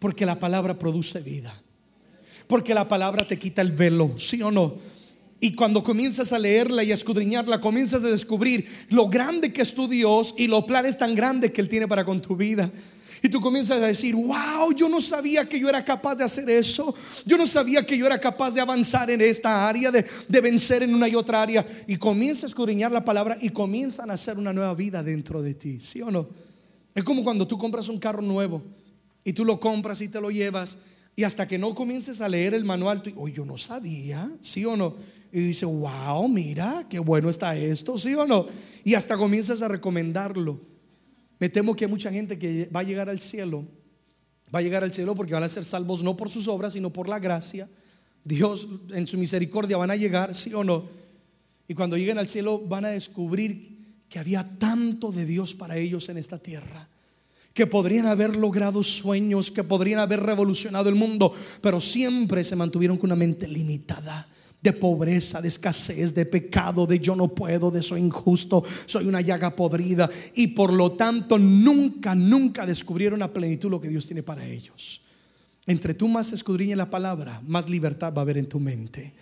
[0.00, 1.54] Porque la palabra produce vida.
[2.48, 4.99] Porque la palabra te quita el velo, ¿sí o no?
[5.40, 9.74] Y cuando comienzas a leerla y a escudriñarla, comienzas a descubrir lo grande que es
[9.74, 12.70] tu Dios y los planes tan grandes que Él tiene para con tu vida.
[13.22, 16.48] Y tú comienzas a decir, wow, yo no sabía que yo era capaz de hacer
[16.48, 16.94] eso.
[17.26, 20.82] Yo no sabía que yo era capaz de avanzar en esta área, de, de vencer
[20.82, 21.66] en una y otra área.
[21.86, 25.54] Y comienza a escudriñar la palabra y comienzan a hacer una nueva vida dentro de
[25.54, 25.80] ti.
[25.80, 26.28] ¿Sí o no?
[26.94, 28.62] Es como cuando tú compras un carro nuevo
[29.24, 30.78] y tú lo compras y te lo llevas.
[31.14, 34.64] Y hasta que no comiences a leer el manual, tú, oh, yo no sabía, ¿sí
[34.64, 34.94] o no?
[35.32, 38.46] Y dice, wow, mira, qué bueno está esto, ¿sí o no?
[38.84, 40.60] Y hasta comienzas a recomendarlo.
[41.38, 43.64] Me temo que hay mucha gente que va a llegar al cielo,
[44.54, 46.90] va a llegar al cielo porque van a ser salvos no por sus obras, sino
[46.90, 47.68] por la gracia.
[48.24, 50.88] Dios en su misericordia van a llegar, sí o no.
[51.68, 56.08] Y cuando lleguen al cielo van a descubrir que había tanto de Dios para ellos
[56.08, 56.88] en esta tierra
[57.54, 62.96] que podrían haber logrado sueños, que podrían haber revolucionado el mundo, pero siempre se mantuvieron
[62.96, 64.28] con una mente limitada
[64.62, 69.20] de pobreza, de escasez, de pecado, de yo no puedo, de soy injusto, soy una
[69.20, 70.10] llaga podrida.
[70.34, 75.00] Y por lo tanto nunca, nunca descubrieron a plenitud lo que Dios tiene para ellos.
[75.66, 79.12] Entre tú más escudriñes la palabra, más libertad va a haber en tu mente.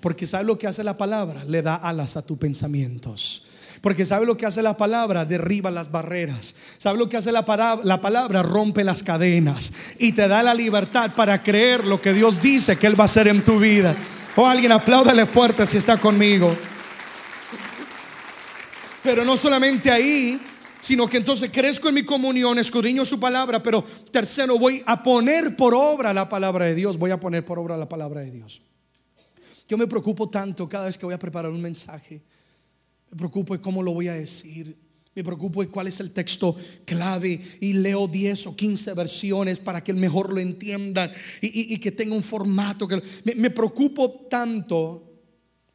[0.00, 1.44] Porque sabe lo que hace la palabra?
[1.44, 3.46] Le da alas a tus pensamientos.
[3.84, 6.54] Porque sabe lo que hace la palabra, derriba las barreras.
[6.78, 10.54] Sabe lo que hace la palabra, la palabra rompe las cadenas y te da la
[10.54, 13.94] libertad para creer lo que Dios dice que Él va a hacer en tu vida.
[14.36, 16.56] O oh, alguien apláudale fuerte si está conmigo.
[19.02, 20.40] Pero no solamente ahí,
[20.80, 25.56] sino que entonces crezco en mi comunión, escudriño su palabra, pero tercero, voy a poner
[25.56, 28.62] por obra la palabra de Dios, voy a poner por obra la palabra de Dios.
[29.68, 32.22] Yo me preocupo tanto cada vez que voy a preparar un mensaje,
[33.14, 34.76] me preocupo de cómo lo voy a decir,
[35.14, 39.84] me preocupo de cuál es el texto clave y leo 10 o 15 versiones para
[39.84, 42.88] que mejor lo entiendan y, que tenga un formato.
[42.88, 43.00] Que,
[43.36, 45.12] me, preocupo tanto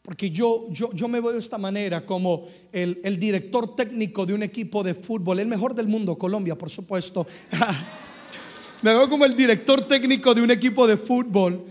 [0.01, 4.33] porque yo, yo, yo me veo de esta manera como el, el director técnico de
[4.33, 7.25] un equipo de fútbol, el mejor del mundo, Colombia, por supuesto.
[8.81, 11.63] me veo como el director técnico de un equipo de fútbol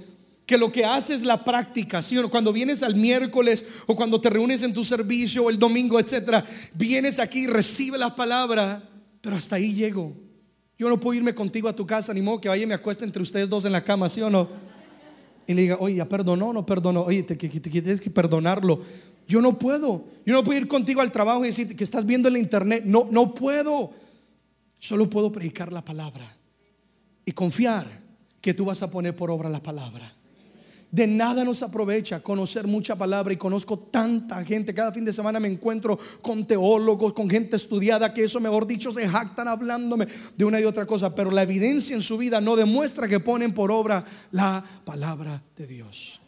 [0.48, 2.16] que lo que hace es la práctica, ¿sí?
[2.30, 6.42] Cuando vienes al miércoles o cuando te reúnes en tu servicio o el domingo, etcétera,
[6.74, 8.82] vienes aquí, recibe la palabra,
[9.20, 10.16] pero hasta ahí llego.
[10.78, 13.04] Yo no puedo irme contigo a tu casa, ni modo que vaya y me acueste
[13.04, 14.48] entre ustedes dos en la cama, ¿sí o no?
[15.46, 18.80] Y le diga, oye, ya perdonó, no perdonó, oye, te, tienes que perdonarlo.
[19.28, 22.28] Yo no puedo, yo no puedo ir contigo al trabajo y decir que estás viendo
[22.28, 23.92] en la internet, no, no puedo.
[24.78, 26.38] Solo puedo predicar la palabra
[27.26, 28.00] y confiar
[28.40, 30.14] que tú vas a poner por obra la palabra.
[30.90, 34.72] De nada nos aprovecha conocer mucha palabra y conozco tanta gente.
[34.72, 38.90] Cada fin de semana me encuentro con teólogos, con gente estudiada que eso, mejor dicho,
[38.90, 41.14] se jactan hablándome de una y otra cosa.
[41.14, 45.66] Pero la evidencia en su vida no demuestra que ponen por obra la palabra de
[45.66, 46.22] Dios.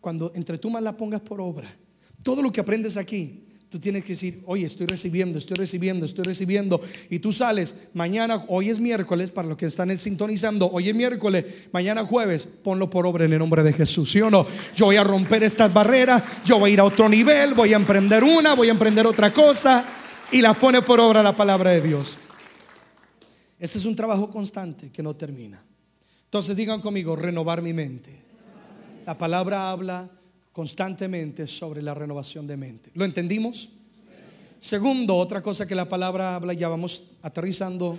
[0.00, 1.74] Cuando entre tú más la pongas por obra,
[2.22, 6.24] todo lo que aprendes aquí Tú tienes que decir, oye, estoy recibiendo, estoy recibiendo, estoy
[6.24, 6.80] recibiendo.
[7.10, 11.44] Y tú sales mañana, hoy es miércoles, para los que están sintonizando, hoy es miércoles,
[11.70, 14.10] mañana jueves, ponlo por obra en el nombre de Jesús.
[14.10, 14.46] ¿Sí o no?
[14.74, 17.76] Yo voy a romper estas barreras, yo voy a ir a otro nivel, voy a
[17.76, 19.84] emprender una, voy a emprender otra cosa.
[20.32, 22.16] Y la pone por obra la palabra de Dios.
[23.58, 25.62] Este es un trabajo constante que no termina.
[26.24, 28.18] Entonces digan conmigo, renovar mi mente.
[29.04, 30.10] La palabra habla
[30.58, 32.90] constantemente sobre la renovación de mente.
[32.94, 33.68] ¿Lo entendimos?
[34.58, 37.96] Segundo, otra cosa que la palabra habla, ya vamos aterrizando.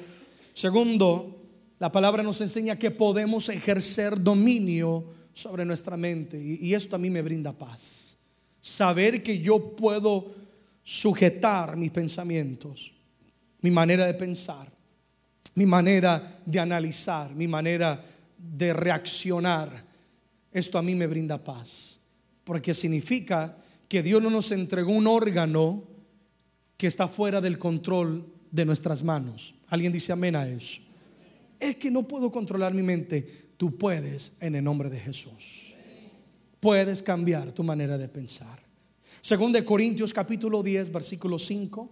[0.54, 1.41] Segundo,
[1.80, 7.10] la palabra nos enseña que podemos ejercer dominio sobre nuestra mente y, esto a mí
[7.10, 8.17] me brinda paz.
[8.60, 10.36] Saber que yo puedo
[10.84, 12.91] sujetar mis pensamientos,
[13.62, 14.69] mi manera de pensar,
[15.56, 18.04] mi manera de analizar, mi manera
[18.38, 19.82] de reaccionar.
[20.52, 21.99] Esto a mí me brinda paz
[22.50, 23.56] porque significa
[23.88, 25.84] que Dios no nos entregó un órgano
[26.78, 29.54] que está fuera del control de nuestras manos.
[29.68, 30.82] ¿Alguien dice amén a eso?
[31.60, 33.52] Es que no puedo controlar mi mente.
[33.56, 35.76] Tú puedes en el nombre de Jesús.
[36.60, 38.60] Puedes cambiar tu manera de pensar.
[39.22, 41.88] Según de Corintios capítulo 10, versículo 5.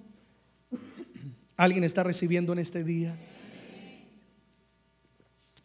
[1.56, 3.16] ¿Alguien está recibiendo en este día?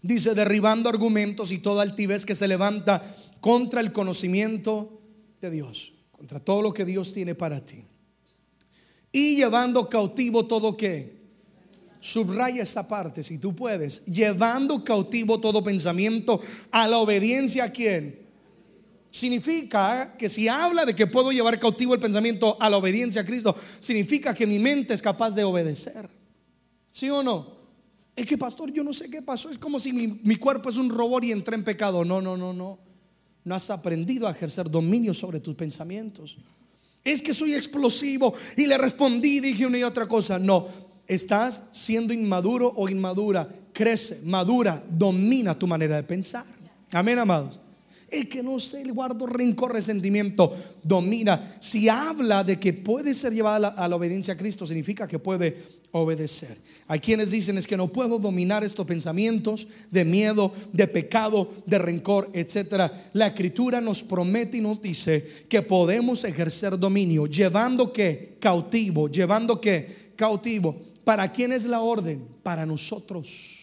[0.02, 3.02] Dice, derribando argumentos y toda altivez que se levanta
[3.42, 5.02] contra el conocimiento
[5.40, 7.84] de Dios, contra todo lo que Dios tiene para ti.
[9.10, 11.20] Y llevando cautivo todo que,
[11.98, 18.20] subraya esa parte si tú puedes, llevando cautivo todo pensamiento a la obediencia a quién.
[19.10, 23.26] Significa que si habla de que puedo llevar cautivo el pensamiento a la obediencia a
[23.26, 26.08] Cristo, significa que mi mente es capaz de obedecer.
[26.92, 27.56] ¿Sí o no?
[28.14, 29.50] Es que pastor, yo no sé qué pasó.
[29.50, 32.04] Es como si mi, mi cuerpo es un robot y entré en pecado.
[32.04, 32.91] No, no, no, no
[33.44, 36.36] no has aprendido a ejercer dominio sobre tus pensamientos.
[37.04, 40.38] Es que soy explosivo y le respondí, dije una y otra cosa.
[40.38, 40.68] No,
[41.06, 43.48] estás siendo inmaduro o inmadura.
[43.72, 46.44] Crece, madura, domina tu manera de pensar.
[46.92, 47.58] Amén, amados.
[48.12, 50.54] Es que no sé, guardo rencor, resentimiento.
[50.82, 51.56] Domina.
[51.60, 55.80] Si habla de que puede ser llevada a la obediencia a Cristo, significa que puede
[55.92, 56.58] obedecer.
[56.88, 61.78] Hay quienes dicen es que no puedo dominar estos pensamientos de miedo, de pecado, de
[61.78, 63.10] rencor, etcétera.
[63.14, 69.58] La escritura nos promete y nos dice que podemos ejercer dominio llevando que cautivo, llevando
[69.58, 70.76] que cautivo.
[71.02, 72.22] ¿Para quién es la orden?
[72.42, 73.61] Para nosotros.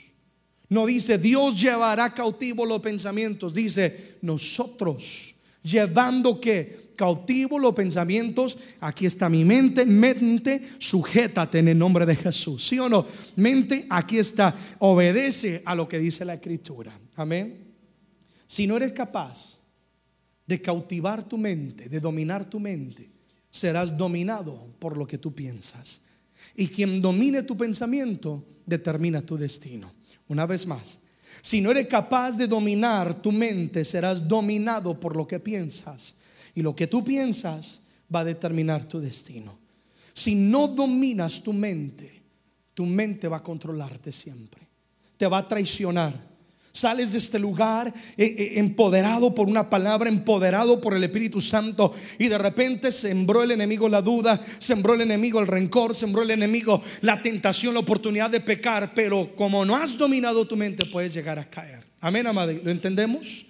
[0.70, 8.58] No dice Dios llevará cautivo los pensamientos, dice nosotros llevando que cautivo los pensamientos.
[8.82, 9.86] Aquí está mi mente.
[9.86, 12.68] Mente, sujétate en el nombre de Jesús.
[12.68, 13.06] ¿Sí o no?
[13.36, 14.56] Mente, aquí está.
[14.80, 16.98] Obedece a lo que dice la escritura.
[17.16, 17.74] Amén.
[18.48, 19.60] Si no eres capaz
[20.46, 23.10] de cautivar tu mente, de dominar tu mente,
[23.50, 26.02] serás dominado por lo que tú piensas.
[26.56, 29.99] Y quien domine tu pensamiento determina tu destino.
[30.30, 31.00] Una vez más,
[31.42, 36.16] si no eres capaz de dominar tu mente, serás dominado por lo que piensas.
[36.56, 37.82] Y lo que tú piensas
[38.14, 39.58] va a determinar tu destino.
[40.14, 42.22] Si no dominas tu mente,
[42.74, 44.62] tu mente va a controlarte siempre.
[45.18, 46.29] Te va a traicionar.
[46.72, 51.94] Sales de este lugar eh, eh, empoderado por una palabra, empoderado por el Espíritu Santo
[52.18, 56.32] y de repente sembró el enemigo la duda, sembró el enemigo el rencor, sembró el
[56.32, 61.14] enemigo la tentación, la oportunidad de pecar, pero como no has dominado tu mente puedes
[61.14, 61.84] llegar a caer.
[62.02, 62.54] Amén, amado.
[62.64, 63.46] ¿Lo entendemos?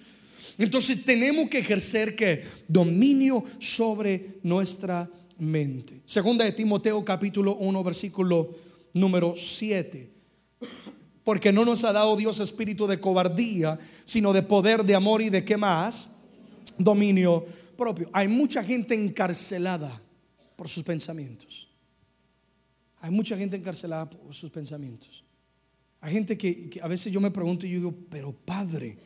[0.58, 6.02] Entonces tenemos que ejercer que dominio sobre nuestra mente.
[6.04, 8.54] Segunda de Timoteo capítulo 1 versículo
[8.92, 10.10] número 7.
[11.24, 15.30] Porque no nos ha dado Dios espíritu de cobardía, sino de poder, de amor y
[15.30, 16.10] de qué más?
[16.78, 17.44] Dominio
[17.76, 18.08] propio.
[18.12, 20.00] Hay mucha gente encarcelada
[20.56, 21.68] por sus pensamientos.
[23.00, 25.24] Hay mucha gente encarcelada por sus pensamientos.
[26.00, 28.96] Hay gente que, a veces yo me pregunto y yo digo, pero Padre,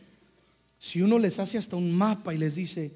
[0.78, 2.92] si uno les hace hasta un mapa y les dice,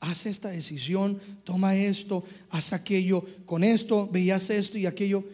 [0.00, 5.24] haz esta decisión, toma esto, haz aquello, con esto, veías esto y aquello,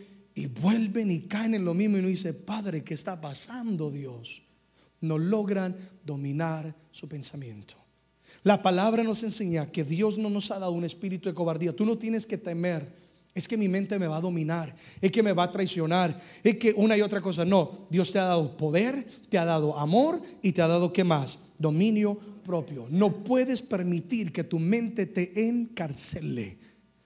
[0.41, 4.43] y vuelven y caen en lo mismo y uno dice, Padre, ¿qué está pasando Dios?
[5.01, 7.75] No logran dominar su pensamiento.
[8.43, 11.77] La palabra nos enseña que Dios no nos ha dado un espíritu de cobardía.
[11.77, 13.01] Tú no tienes que temer.
[13.35, 16.57] Es que mi mente me va a dominar, es que me va a traicionar, es
[16.57, 17.45] que una y otra cosa.
[17.45, 21.05] No, Dios te ha dado poder, te ha dado amor y te ha dado qué
[21.05, 21.39] más?
[21.61, 22.87] dominio propio.
[22.91, 26.59] No puedes permitir que tu mente te encarcele.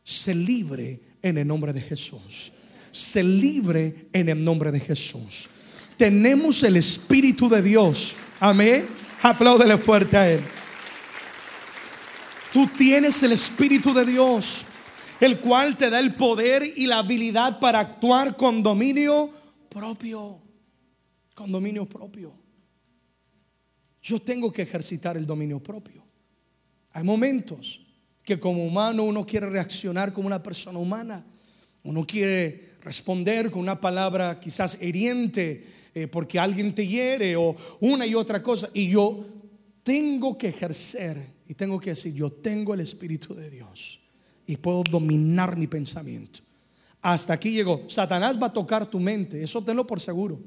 [0.02, 2.52] Se libre en el nombre de Jesús.
[2.94, 5.48] Se libre en el nombre de Jesús.
[5.96, 8.14] Tenemos el Espíritu de Dios.
[8.38, 8.86] Amén.
[9.20, 10.40] Apláudele fuerte a Él.
[12.52, 14.64] Tú tienes el Espíritu de Dios.
[15.20, 19.30] el cual te da el poder y la habilidad para actuar con dominio
[19.68, 20.40] propio.
[21.34, 22.32] Con dominio propio.
[24.02, 26.04] Yo tengo que ejercitar el dominio propio.
[26.92, 27.80] Hay momentos
[28.22, 31.24] que como humano uno quiere reaccionar como una persona humana.
[31.82, 35.64] Uno quiere responder con una palabra quizás hiriente
[35.94, 38.68] eh, porque alguien te hiere o una y otra cosa.
[38.74, 39.24] Y yo
[39.82, 44.00] tengo que ejercer y tengo que decir, yo tengo el Espíritu de Dios
[44.46, 46.40] y puedo dominar mi pensamiento.
[47.00, 47.84] Hasta aquí llegó.
[47.88, 50.40] Satanás va a tocar tu mente, eso tenlo por seguro.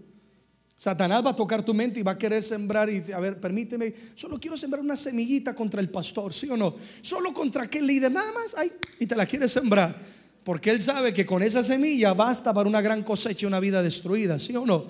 [0.75, 3.93] Satanás va a tocar tu mente y va a querer sembrar y a ver, permíteme,
[4.13, 6.75] solo quiero sembrar una semillita contra el pastor, ¿sí o no?
[7.01, 10.16] Solo contra aquel líder, nada más, ay, y te la quiere sembrar.
[10.47, 13.83] Porque él sabe que con esa semilla basta para una gran cosecha y una vida
[13.83, 14.85] destruida, ¿sí o no?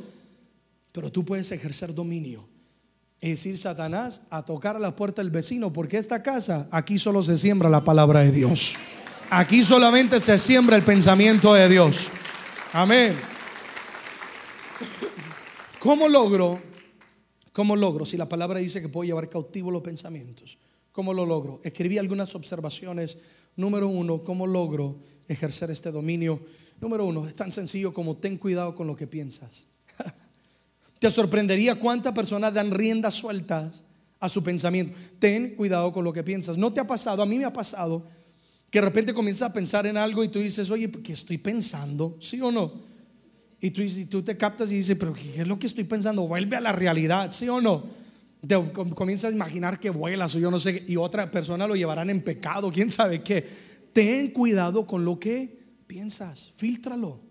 [0.92, 2.48] Pero tú puedes ejercer dominio.
[3.20, 7.24] Es decir, Satanás a tocar a la puerta del vecino, porque esta casa, aquí solo
[7.24, 8.76] se siembra la palabra de Dios.
[9.32, 12.10] Aquí solamente se siembra el pensamiento de Dios.
[12.72, 13.18] Amén.
[15.80, 16.62] ¿Cómo logro?
[17.52, 18.06] ¿Cómo logro?
[18.06, 20.60] Si la palabra dice que puedo llevar cautivo los pensamientos,
[20.92, 21.60] ¿cómo lo logro?
[21.64, 23.18] Escribí algunas observaciones.
[23.56, 26.40] Número uno, ¿cómo logro ejercer este dominio?
[26.80, 29.68] Número uno, es tan sencillo como ten cuidado con lo que piensas.
[31.00, 33.84] Te sorprendería cuántas personas dan riendas sueltas
[34.20, 34.98] a su pensamiento.
[35.20, 36.58] Ten cuidado con lo que piensas.
[36.58, 37.22] ¿No te ha pasado?
[37.22, 38.04] A mí me ha pasado
[38.70, 42.18] que de repente comienzas a pensar en algo y tú dices, oye, ¿qué estoy pensando?
[42.20, 42.74] ¿Sí o no?
[43.60, 46.28] Y tú, y tú te captas y dices, pero ¿qué es lo que estoy pensando?
[46.28, 47.86] Vuelve a la realidad, ¿sí o no?
[48.94, 52.22] Comienzas a imaginar que vuelas o yo no sé, y otra persona lo llevarán en
[52.22, 53.67] pecado, quién sabe qué.
[53.98, 57.28] Ten cuidado con lo que piensas, filtralo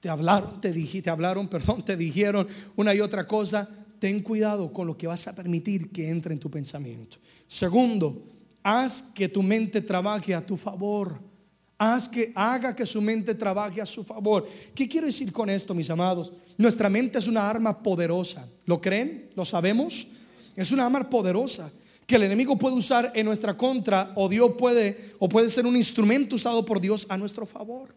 [0.00, 3.68] te hablaron, te te hablaron, perdón, te dijeron una y otra cosa,
[4.00, 7.18] ten cuidado con lo que vas a permitir que entre en tu pensamiento.
[7.46, 8.26] Segundo,
[8.64, 11.20] haz que tu mente trabaje a tu favor.
[11.78, 14.48] Haz que haga que su mente trabaje a su favor.
[14.74, 16.32] ¿Qué quiero decir con esto, mis amados?
[16.58, 18.46] Nuestra mente es una arma poderosa.
[18.66, 19.30] ¿Lo creen?
[19.36, 20.08] ¿Lo sabemos?
[20.56, 21.70] Es una arma poderosa
[22.06, 25.76] que el enemigo puede usar en nuestra contra o Dios puede o puede ser un
[25.76, 27.94] instrumento usado por Dios a nuestro favor.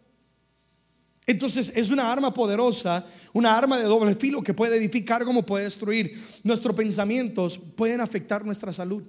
[1.25, 5.65] Entonces es una arma poderosa, una arma de doble filo que puede edificar como puede
[5.65, 6.17] destruir.
[6.43, 9.03] Nuestros pensamientos pueden afectar nuestra salud.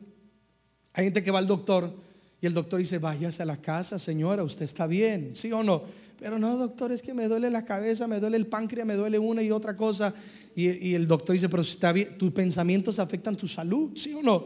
[0.93, 1.95] Hay gente que va al doctor
[2.41, 5.83] y el doctor dice, váyase a la casa, señora, usted está bien, ¿sí o no?
[6.19, 9.21] Pero no, doctor, es que me duele la cabeza, me duele el páncreas, me duele
[9.21, 10.13] una y otra cosa.
[10.57, 14.45] Y, el doctor dice, pero está bien, tus pensamientos afectan tu salud, ¿sí o no?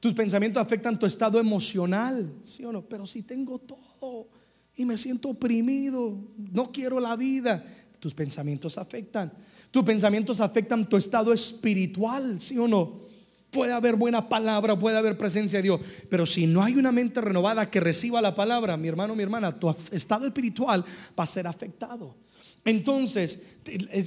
[0.00, 2.82] Tus pensamientos afectan tu estado emocional, ¿sí o no?
[2.82, 4.28] Pero si tengo todo
[4.74, 7.62] y me siento oprimido, no quiero la vida.
[7.98, 9.30] Tus pensamientos afectan.
[9.70, 13.02] Tus pensamientos afectan tu estado espiritual, ¿sí o no?
[13.50, 17.20] Puede haber buena palabra, puede haber presencia de Dios, pero si no hay una mente
[17.20, 20.84] renovada que reciba la palabra, mi hermano, mi hermana, tu estado espiritual
[21.18, 22.16] va a ser afectado.
[22.64, 23.40] Entonces,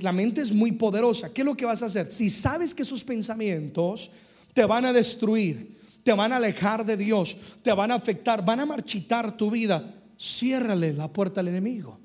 [0.02, 1.34] la mente es muy poderosa.
[1.34, 2.10] ¿Qué es lo que vas a hacer?
[2.10, 4.10] Si sabes que esos pensamientos
[4.54, 8.60] te van a destruir, te van a alejar de Dios, te van a afectar, van
[8.60, 12.00] a marchitar tu vida, ciérrale la puerta al enemigo.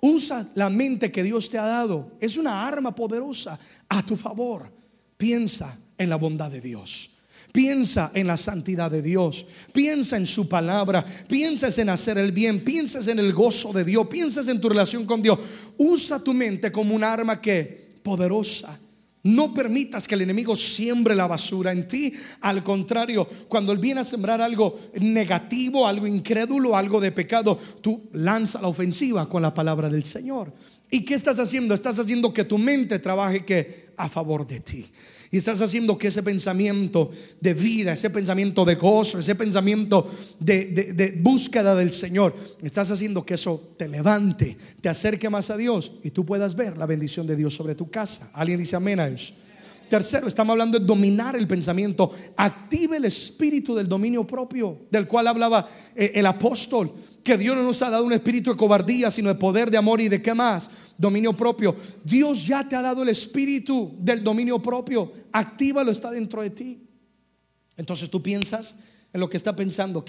[0.00, 2.12] Usa la mente que Dios te ha dado.
[2.20, 3.58] Es una arma poderosa
[3.88, 4.72] a tu favor.
[5.16, 7.10] Piensa en la bondad de Dios.
[7.52, 9.44] Piensa en la santidad de Dios.
[9.72, 11.04] Piensa en su palabra.
[11.28, 12.64] Piensas en hacer el bien.
[12.64, 14.06] Piensas en el gozo de Dios.
[14.08, 15.38] Piensas en tu relación con Dios.
[15.76, 18.78] Usa tu mente como un arma que poderosa
[19.22, 22.12] no permitas que el enemigo siembre la basura en ti.
[22.40, 28.08] Al contrario, cuando él viene a sembrar algo negativo, algo incrédulo, algo de pecado, tú
[28.12, 30.52] lanza la ofensiva con la palabra del Señor.
[30.90, 31.74] ¿Y qué estás haciendo?
[31.74, 34.86] Estás haciendo que tu mente trabaje que a favor de ti.
[35.32, 37.10] Y estás haciendo que ese pensamiento
[37.40, 40.10] de vida, ese pensamiento de gozo, ese pensamiento
[40.40, 45.92] de, búsqueda del Señor, estás haciendo que eso te levante, te acerque más a Dios
[46.02, 48.30] y tú puedas ver la bendición de Dios sobre tu casa.
[48.32, 49.34] ¿Alguien dice amén a eso?
[49.88, 52.12] Tercero, estamos hablando de dominar el pensamiento.
[52.36, 57.62] Active el espíritu del dominio propio, del cual hablaba eh, el apóstol que Dios no
[57.62, 60.34] nos ha dado un espíritu de cobardía, sino de poder, de amor y de qué
[60.34, 60.70] más,
[61.00, 61.74] dominio propio.
[62.04, 65.12] Dios ya te ha dado el espíritu del dominio propio.
[65.32, 66.82] Actívalo, está dentro de ti.
[67.76, 68.76] Entonces tú piensas
[69.12, 70.04] en lo que está pensando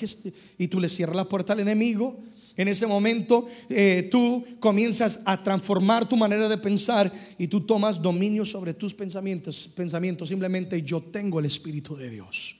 [0.57, 2.19] y tú le cierras la puerta al enemigo.
[2.57, 8.01] En ese momento eh, tú comienzas a transformar tu manera de pensar y tú tomas
[8.01, 9.69] dominio sobre tus pensamientos.
[9.73, 12.57] Pensamientos simplemente yo tengo el espíritu de Dios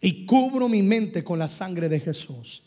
[0.00, 2.62] y cubro mi mente con la sangre de Jesús.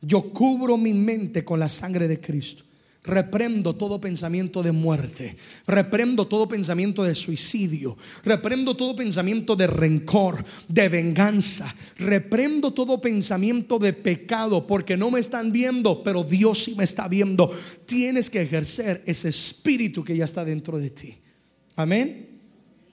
[0.00, 2.67] Yo cubro mi mente con la sangre de Cristo.
[3.08, 5.34] Reprendo todo pensamiento de muerte.
[5.66, 7.96] Reprendo todo pensamiento de suicidio.
[8.22, 11.74] Reprendo todo pensamiento de rencor, de venganza.
[11.96, 17.08] Reprendo todo pensamiento de pecado porque no me están viendo, pero Dios sí me está
[17.08, 17.50] viendo.
[17.86, 21.16] Tienes que ejercer ese espíritu que ya está dentro de ti.
[21.76, 22.28] Amén.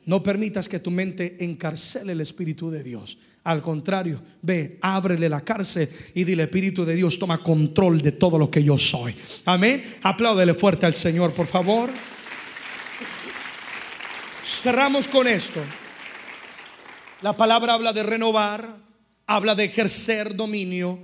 [0.05, 3.17] No permitas que tu mente encarcele el espíritu de Dios.
[3.45, 8.39] Al contrario, ve, ábrele la cárcel y dile, Espíritu de Dios, toma control de todo
[8.39, 9.15] lo que yo soy.
[9.45, 9.97] Amén.
[10.01, 11.91] Apláudele fuerte al Señor, por favor.
[14.43, 15.59] Cerramos con esto.
[17.21, 18.77] La palabra habla de renovar,
[19.27, 20.97] habla de ejercer dominio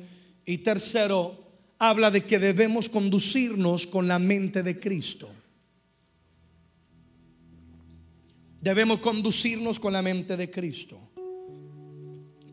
[0.44, 5.30] y tercero, habla de que debemos conducirnos con la mente de Cristo.
[8.62, 11.11] Debemos conducirnos con la mente de Cristo.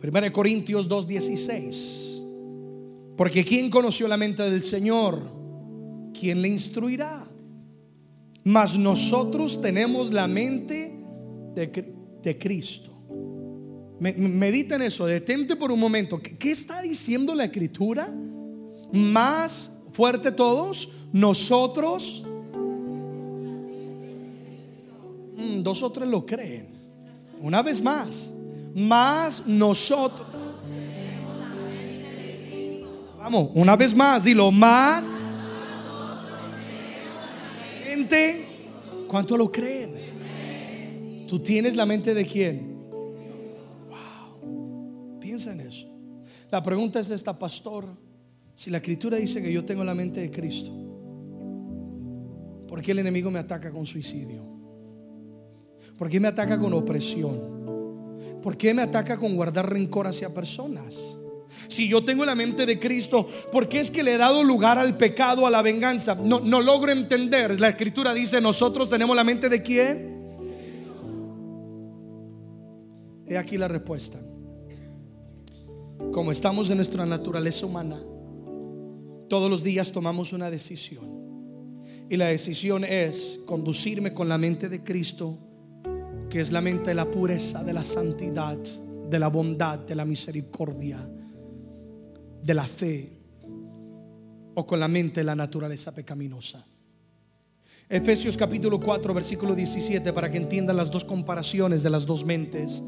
[0.03, 2.23] 1 Corintios 2:16.
[3.17, 5.21] Porque ¿quién conoció la mente del Señor?
[6.19, 7.27] ¿Quién le instruirá?
[8.45, 10.95] Mas nosotros tenemos la mente
[11.55, 12.93] de, Cristo.
[13.99, 16.21] Medita en eso, detente por un momento.
[16.21, 18.09] ¿Qué, está diciendo la escritura?
[18.93, 22.25] Más fuerte todos, nosotros,
[25.37, 26.69] mm, dos o tres lo creen.
[27.41, 28.33] Una vez más,
[28.75, 30.27] más nosotros.
[33.19, 35.05] Vamos, una vez más, dilo, más.
[37.85, 38.47] Gente,
[39.07, 41.27] ¿cuánto lo creen?
[41.29, 42.79] ¿Tú tienes la mente de quién?
[43.91, 45.87] Wow, piensa en eso.
[46.51, 47.85] La pregunta es esta, pastor.
[48.55, 50.71] Si la escritura dice que yo tengo la mente de Cristo,
[52.67, 54.43] ¿por qué el enemigo me ataca con suicidio?
[55.99, 57.58] ¿Por qué me ataca con opresión?
[58.43, 61.19] ¿Por qué me ataca con guardar rencor hacia personas?
[61.67, 64.79] Si yo tengo la mente de Cristo, ¿por qué es que le he dado lugar
[64.79, 66.15] al pecado, a la venganza?
[66.15, 67.61] No, no logro entender.
[67.61, 70.19] La escritura dice, nosotros tenemos la mente de quién?
[73.27, 74.19] He aquí la respuesta.
[76.13, 77.99] Como estamos en nuestra naturaleza humana,
[79.29, 81.19] todos los días tomamos una decisión.
[82.09, 85.39] Y la decisión es conducirme con la mente de Cristo
[86.29, 90.05] que es la mente de la pureza, de la santidad, de la bondad, de la
[90.05, 90.99] misericordia,
[92.43, 93.13] de la fe,
[94.55, 96.65] o con la mente de la naturaleza pecaminosa.
[97.89, 102.83] Efesios capítulo 4, versículo 17, para que entiendan las dos comparaciones de las dos mentes.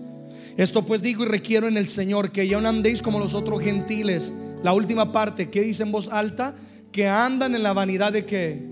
[0.56, 3.60] Esto pues digo y requiero en el Señor que ya no andéis como los otros
[3.62, 4.32] gentiles.
[4.62, 6.54] La última parte que dice en voz alta,
[6.92, 8.62] que andan en la vanidad de qué?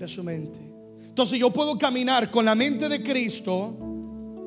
[0.00, 0.65] De su mente.
[1.16, 3.74] Entonces yo puedo caminar con la mente de Cristo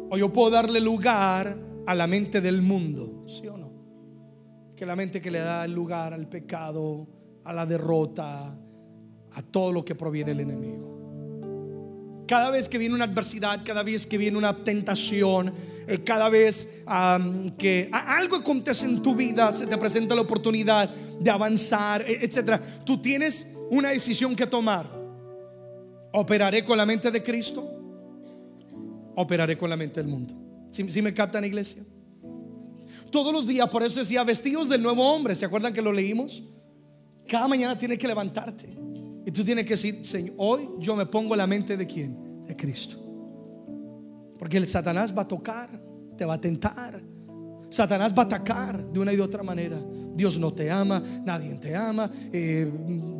[0.07, 1.57] o yo puedo darle lugar
[1.87, 3.71] a la mente del mundo, ¿sí o no?
[4.75, 7.07] Que la mente que le da lugar al pecado,
[7.43, 8.55] a la derrota,
[9.31, 12.25] a todo lo que proviene del enemigo.
[12.27, 15.51] Cada vez que viene una adversidad, cada vez que viene una tentación,
[15.87, 16.83] eh, cada vez
[17.57, 22.61] que algo acontece en tu vida, se te presenta la oportunidad de avanzar, e, etcétera,
[22.85, 24.98] tú tienes una decisión que tomar.
[26.11, 27.63] ¿Operaré con la mente de Cristo?
[29.15, 30.33] ¿Operaré con la mente del mundo?
[30.71, 31.83] Si me captan, iglesia?
[33.11, 35.35] Todos los días, por eso decía, vestidos del nuevo hombre.
[35.35, 36.43] ¿Se acuerdan que lo leímos?
[37.27, 38.69] Cada mañana tienes que levantarte.
[39.25, 42.45] Y tú tienes que decir, Señor, hoy yo me pongo la mente de quién?
[42.45, 42.97] De Cristo.
[44.37, 45.69] Porque el Satanás va a tocar,
[46.17, 47.01] te va a tentar,
[47.69, 49.77] Satanás va a atacar de una y de otra manera.
[50.15, 52.69] Dios no te ama, nadie te ama, eh,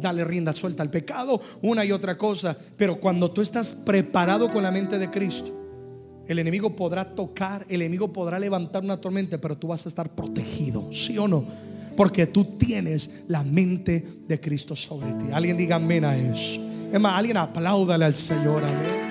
[0.02, 2.58] dale rienda suelta al pecado, una y otra cosa.
[2.76, 5.60] Pero cuando tú estás preparado con la mente de Cristo,
[6.28, 10.14] el enemigo podrá tocar, el enemigo podrá levantar una tormenta, pero tú vas a estar
[10.14, 11.44] protegido, ¿sí o no?
[11.96, 15.26] Porque tú tienes la mente de Cristo sobre ti.
[15.32, 16.62] Alguien diga amén a eso.
[16.92, 19.09] Es más, alguien apláudale al Señor, amén.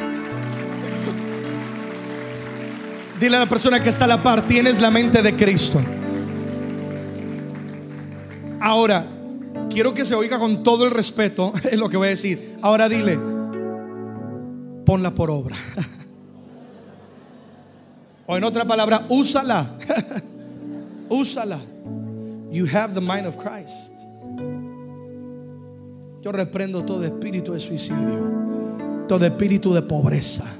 [3.20, 5.80] Dile a la persona que está a la par, tienes la mente de Cristo.
[8.60, 9.04] Ahora,
[9.68, 12.56] quiero que se oiga con todo el respeto en lo que voy a decir.
[12.62, 13.18] Ahora dile,
[14.84, 15.56] ponla por obra.
[18.30, 19.78] O en otra palabra, úsala.
[21.08, 21.58] úsala.
[22.50, 23.94] You have the mind of Christ.
[26.20, 30.57] Yo reprendo todo espíritu de suicidio, todo espíritu de pobreza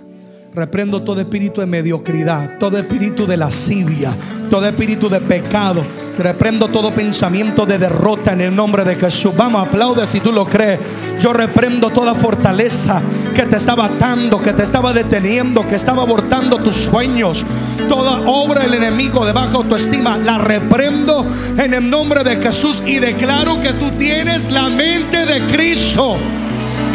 [0.59, 4.11] Reprendo todo espíritu de mediocridad, todo espíritu de lascivia,
[4.50, 5.84] todo espíritu de pecado.
[6.18, 9.36] Reprendo todo pensamiento de derrota en el nombre de Jesús.
[9.36, 10.80] Vamos, aplaude si tú lo crees.
[11.20, 13.00] Yo reprendo toda fortaleza
[13.36, 17.44] que te estaba atando, que te estaba deteniendo, que estaba abortando tus sueños.
[17.88, 21.24] Toda obra del enemigo de baja autoestima la reprendo
[21.56, 26.16] en el nombre de Jesús y declaro que tú tienes la mente de Cristo.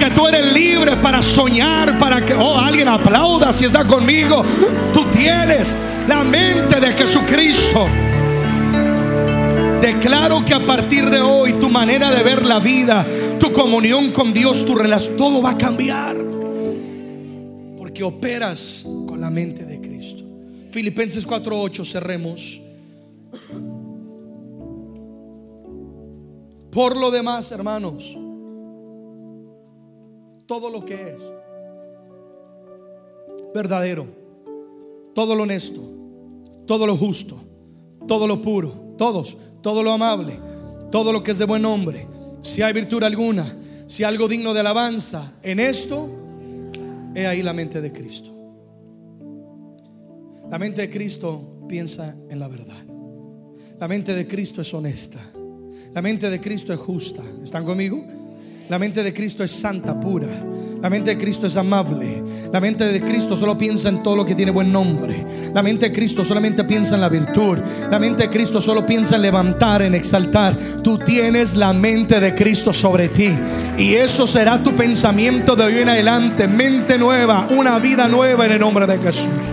[0.04, 4.44] Que tú eres libre para soñar, para que, oh, alguien aplauda si está conmigo.
[4.94, 5.78] Tú tienes
[6.10, 7.88] la mente de Jesucristo.
[9.80, 13.06] Declaro que a partir de hoy tu manera de ver la vida,
[13.40, 16.18] tu comunión con Dios, tu relación, todo va a cambiar.
[17.78, 20.26] Porque operas con la mente de Cristo.
[20.72, 22.60] Filipenses 4:8, cerremos.
[26.72, 28.18] Por lo demás, hermanos,
[30.54, 31.28] todo lo que es
[33.56, 34.06] verdadero,
[35.16, 35.82] todo lo honesto,
[36.68, 37.42] todo lo justo,
[38.08, 40.38] todo lo puro, todos, todo lo amable,
[40.92, 42.06] todo lo que es de buen nombre,
[42.44, 46.08] si hay virtud alguna, si algo digno de alabanza, en esto,
[47.16, 48.30] he ahí la mente de Cristo.
[50.52, 52.86] La mente de Cristo piensa en la verdad.
[53.80, 55.20] La mente de Cristo es honesta.
[55.96, 57.24] La mente de Cristo es justa.
[57.42, 58.06] ¿Están conmigo?
[58.70, 60.28] La mente de Cristo es santa, pura.
[60.82, 62.24] La mente de Cristo es amable.
[62.52, 65.26] La mente de Cristo solo piensa en todo lo que tiene buen nombre.
[65.54, 67.60] La mente de Cristo solamente piensa en la virtud.
[67.90, 70.58] La mente de Cristo solo piensa en levantar, en exaltar.
[70.82, 73.30] Tú tienes la mente de Cristo sobre ti.
[73.78, 76.48] Y eso será tu pensamiento de hoy en adelante.
[76.48, 79.53] Mente nueva, una vida nueva en el nombre de Jesús.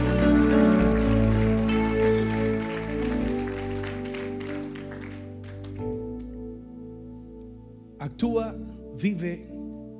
[9.01, 9.48] Vive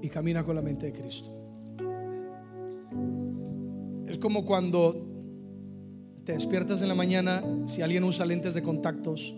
[0.03, 1.31] y camina con la mente de Cristo.
[4.07, 5.07] Es como cuando
[6.25, 9.35] te despiertas en la mañana, si alguien usa lentes de contactos,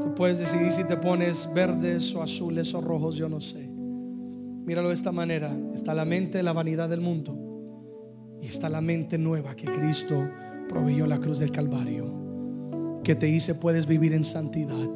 [0.00, 3.66] tú puedes decidir si te pones verdes o azules o rojos, yo no sé.
[3.66, 9.18] Míralo de esta manera, está la mente, la vanidad del mundo y está la mente
[9.18, 10.28] nueva que Cristo
[10.68, 14.90] proveyó en la cruz del Calvario, que te dice puedes vivir en santidad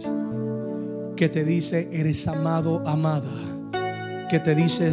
[1.17, 3.54] que te dice, eres amado, amada.
[4.35, 4.91] Que te dice,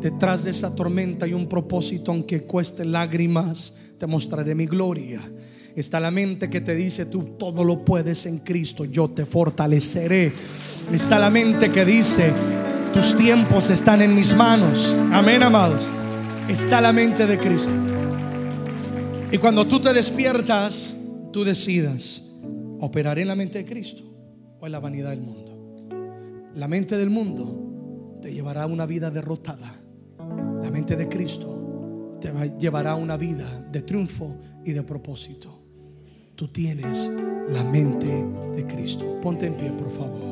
[0.00, 5.20] detrás de esa tormenta hay un propósito, aunque cueste lágrimas, te mostraré mi gloria.
[5.76, 10.32] Está la mente que te dice, tú todo lo puedes en Cristo, yo te fortaleceré.
[10.92, 12.32] Está la mente que dice,
[12.92, 14.96] tus tiempos están en mis manos.
[15.12, 15.88] Amén, amados.
[16.48, 17.70] Está la mente de Cristo.
[19.30, 20.96] Y cuando tú te despiertas,
[21.32, 22.20] tú decidas,
[22.80, 24.02] operaré en la mente de Cristo
[24.58, 26.50] o en la vanidad del mundo.
[26.56, 27.68] La mente del mundo
[28.22, 29.82] te llevará a una vida derrotada.
[30.62, 35.60] La mente de Cristo te llevará a una vida de triunfo y de propósito.
[36.36, 37.10] Tú tienes
[37.50, 38.06] la mente
[38.54, 39.20] de Cristo.
[39.20, 40.31] Ponte en pie, por favor.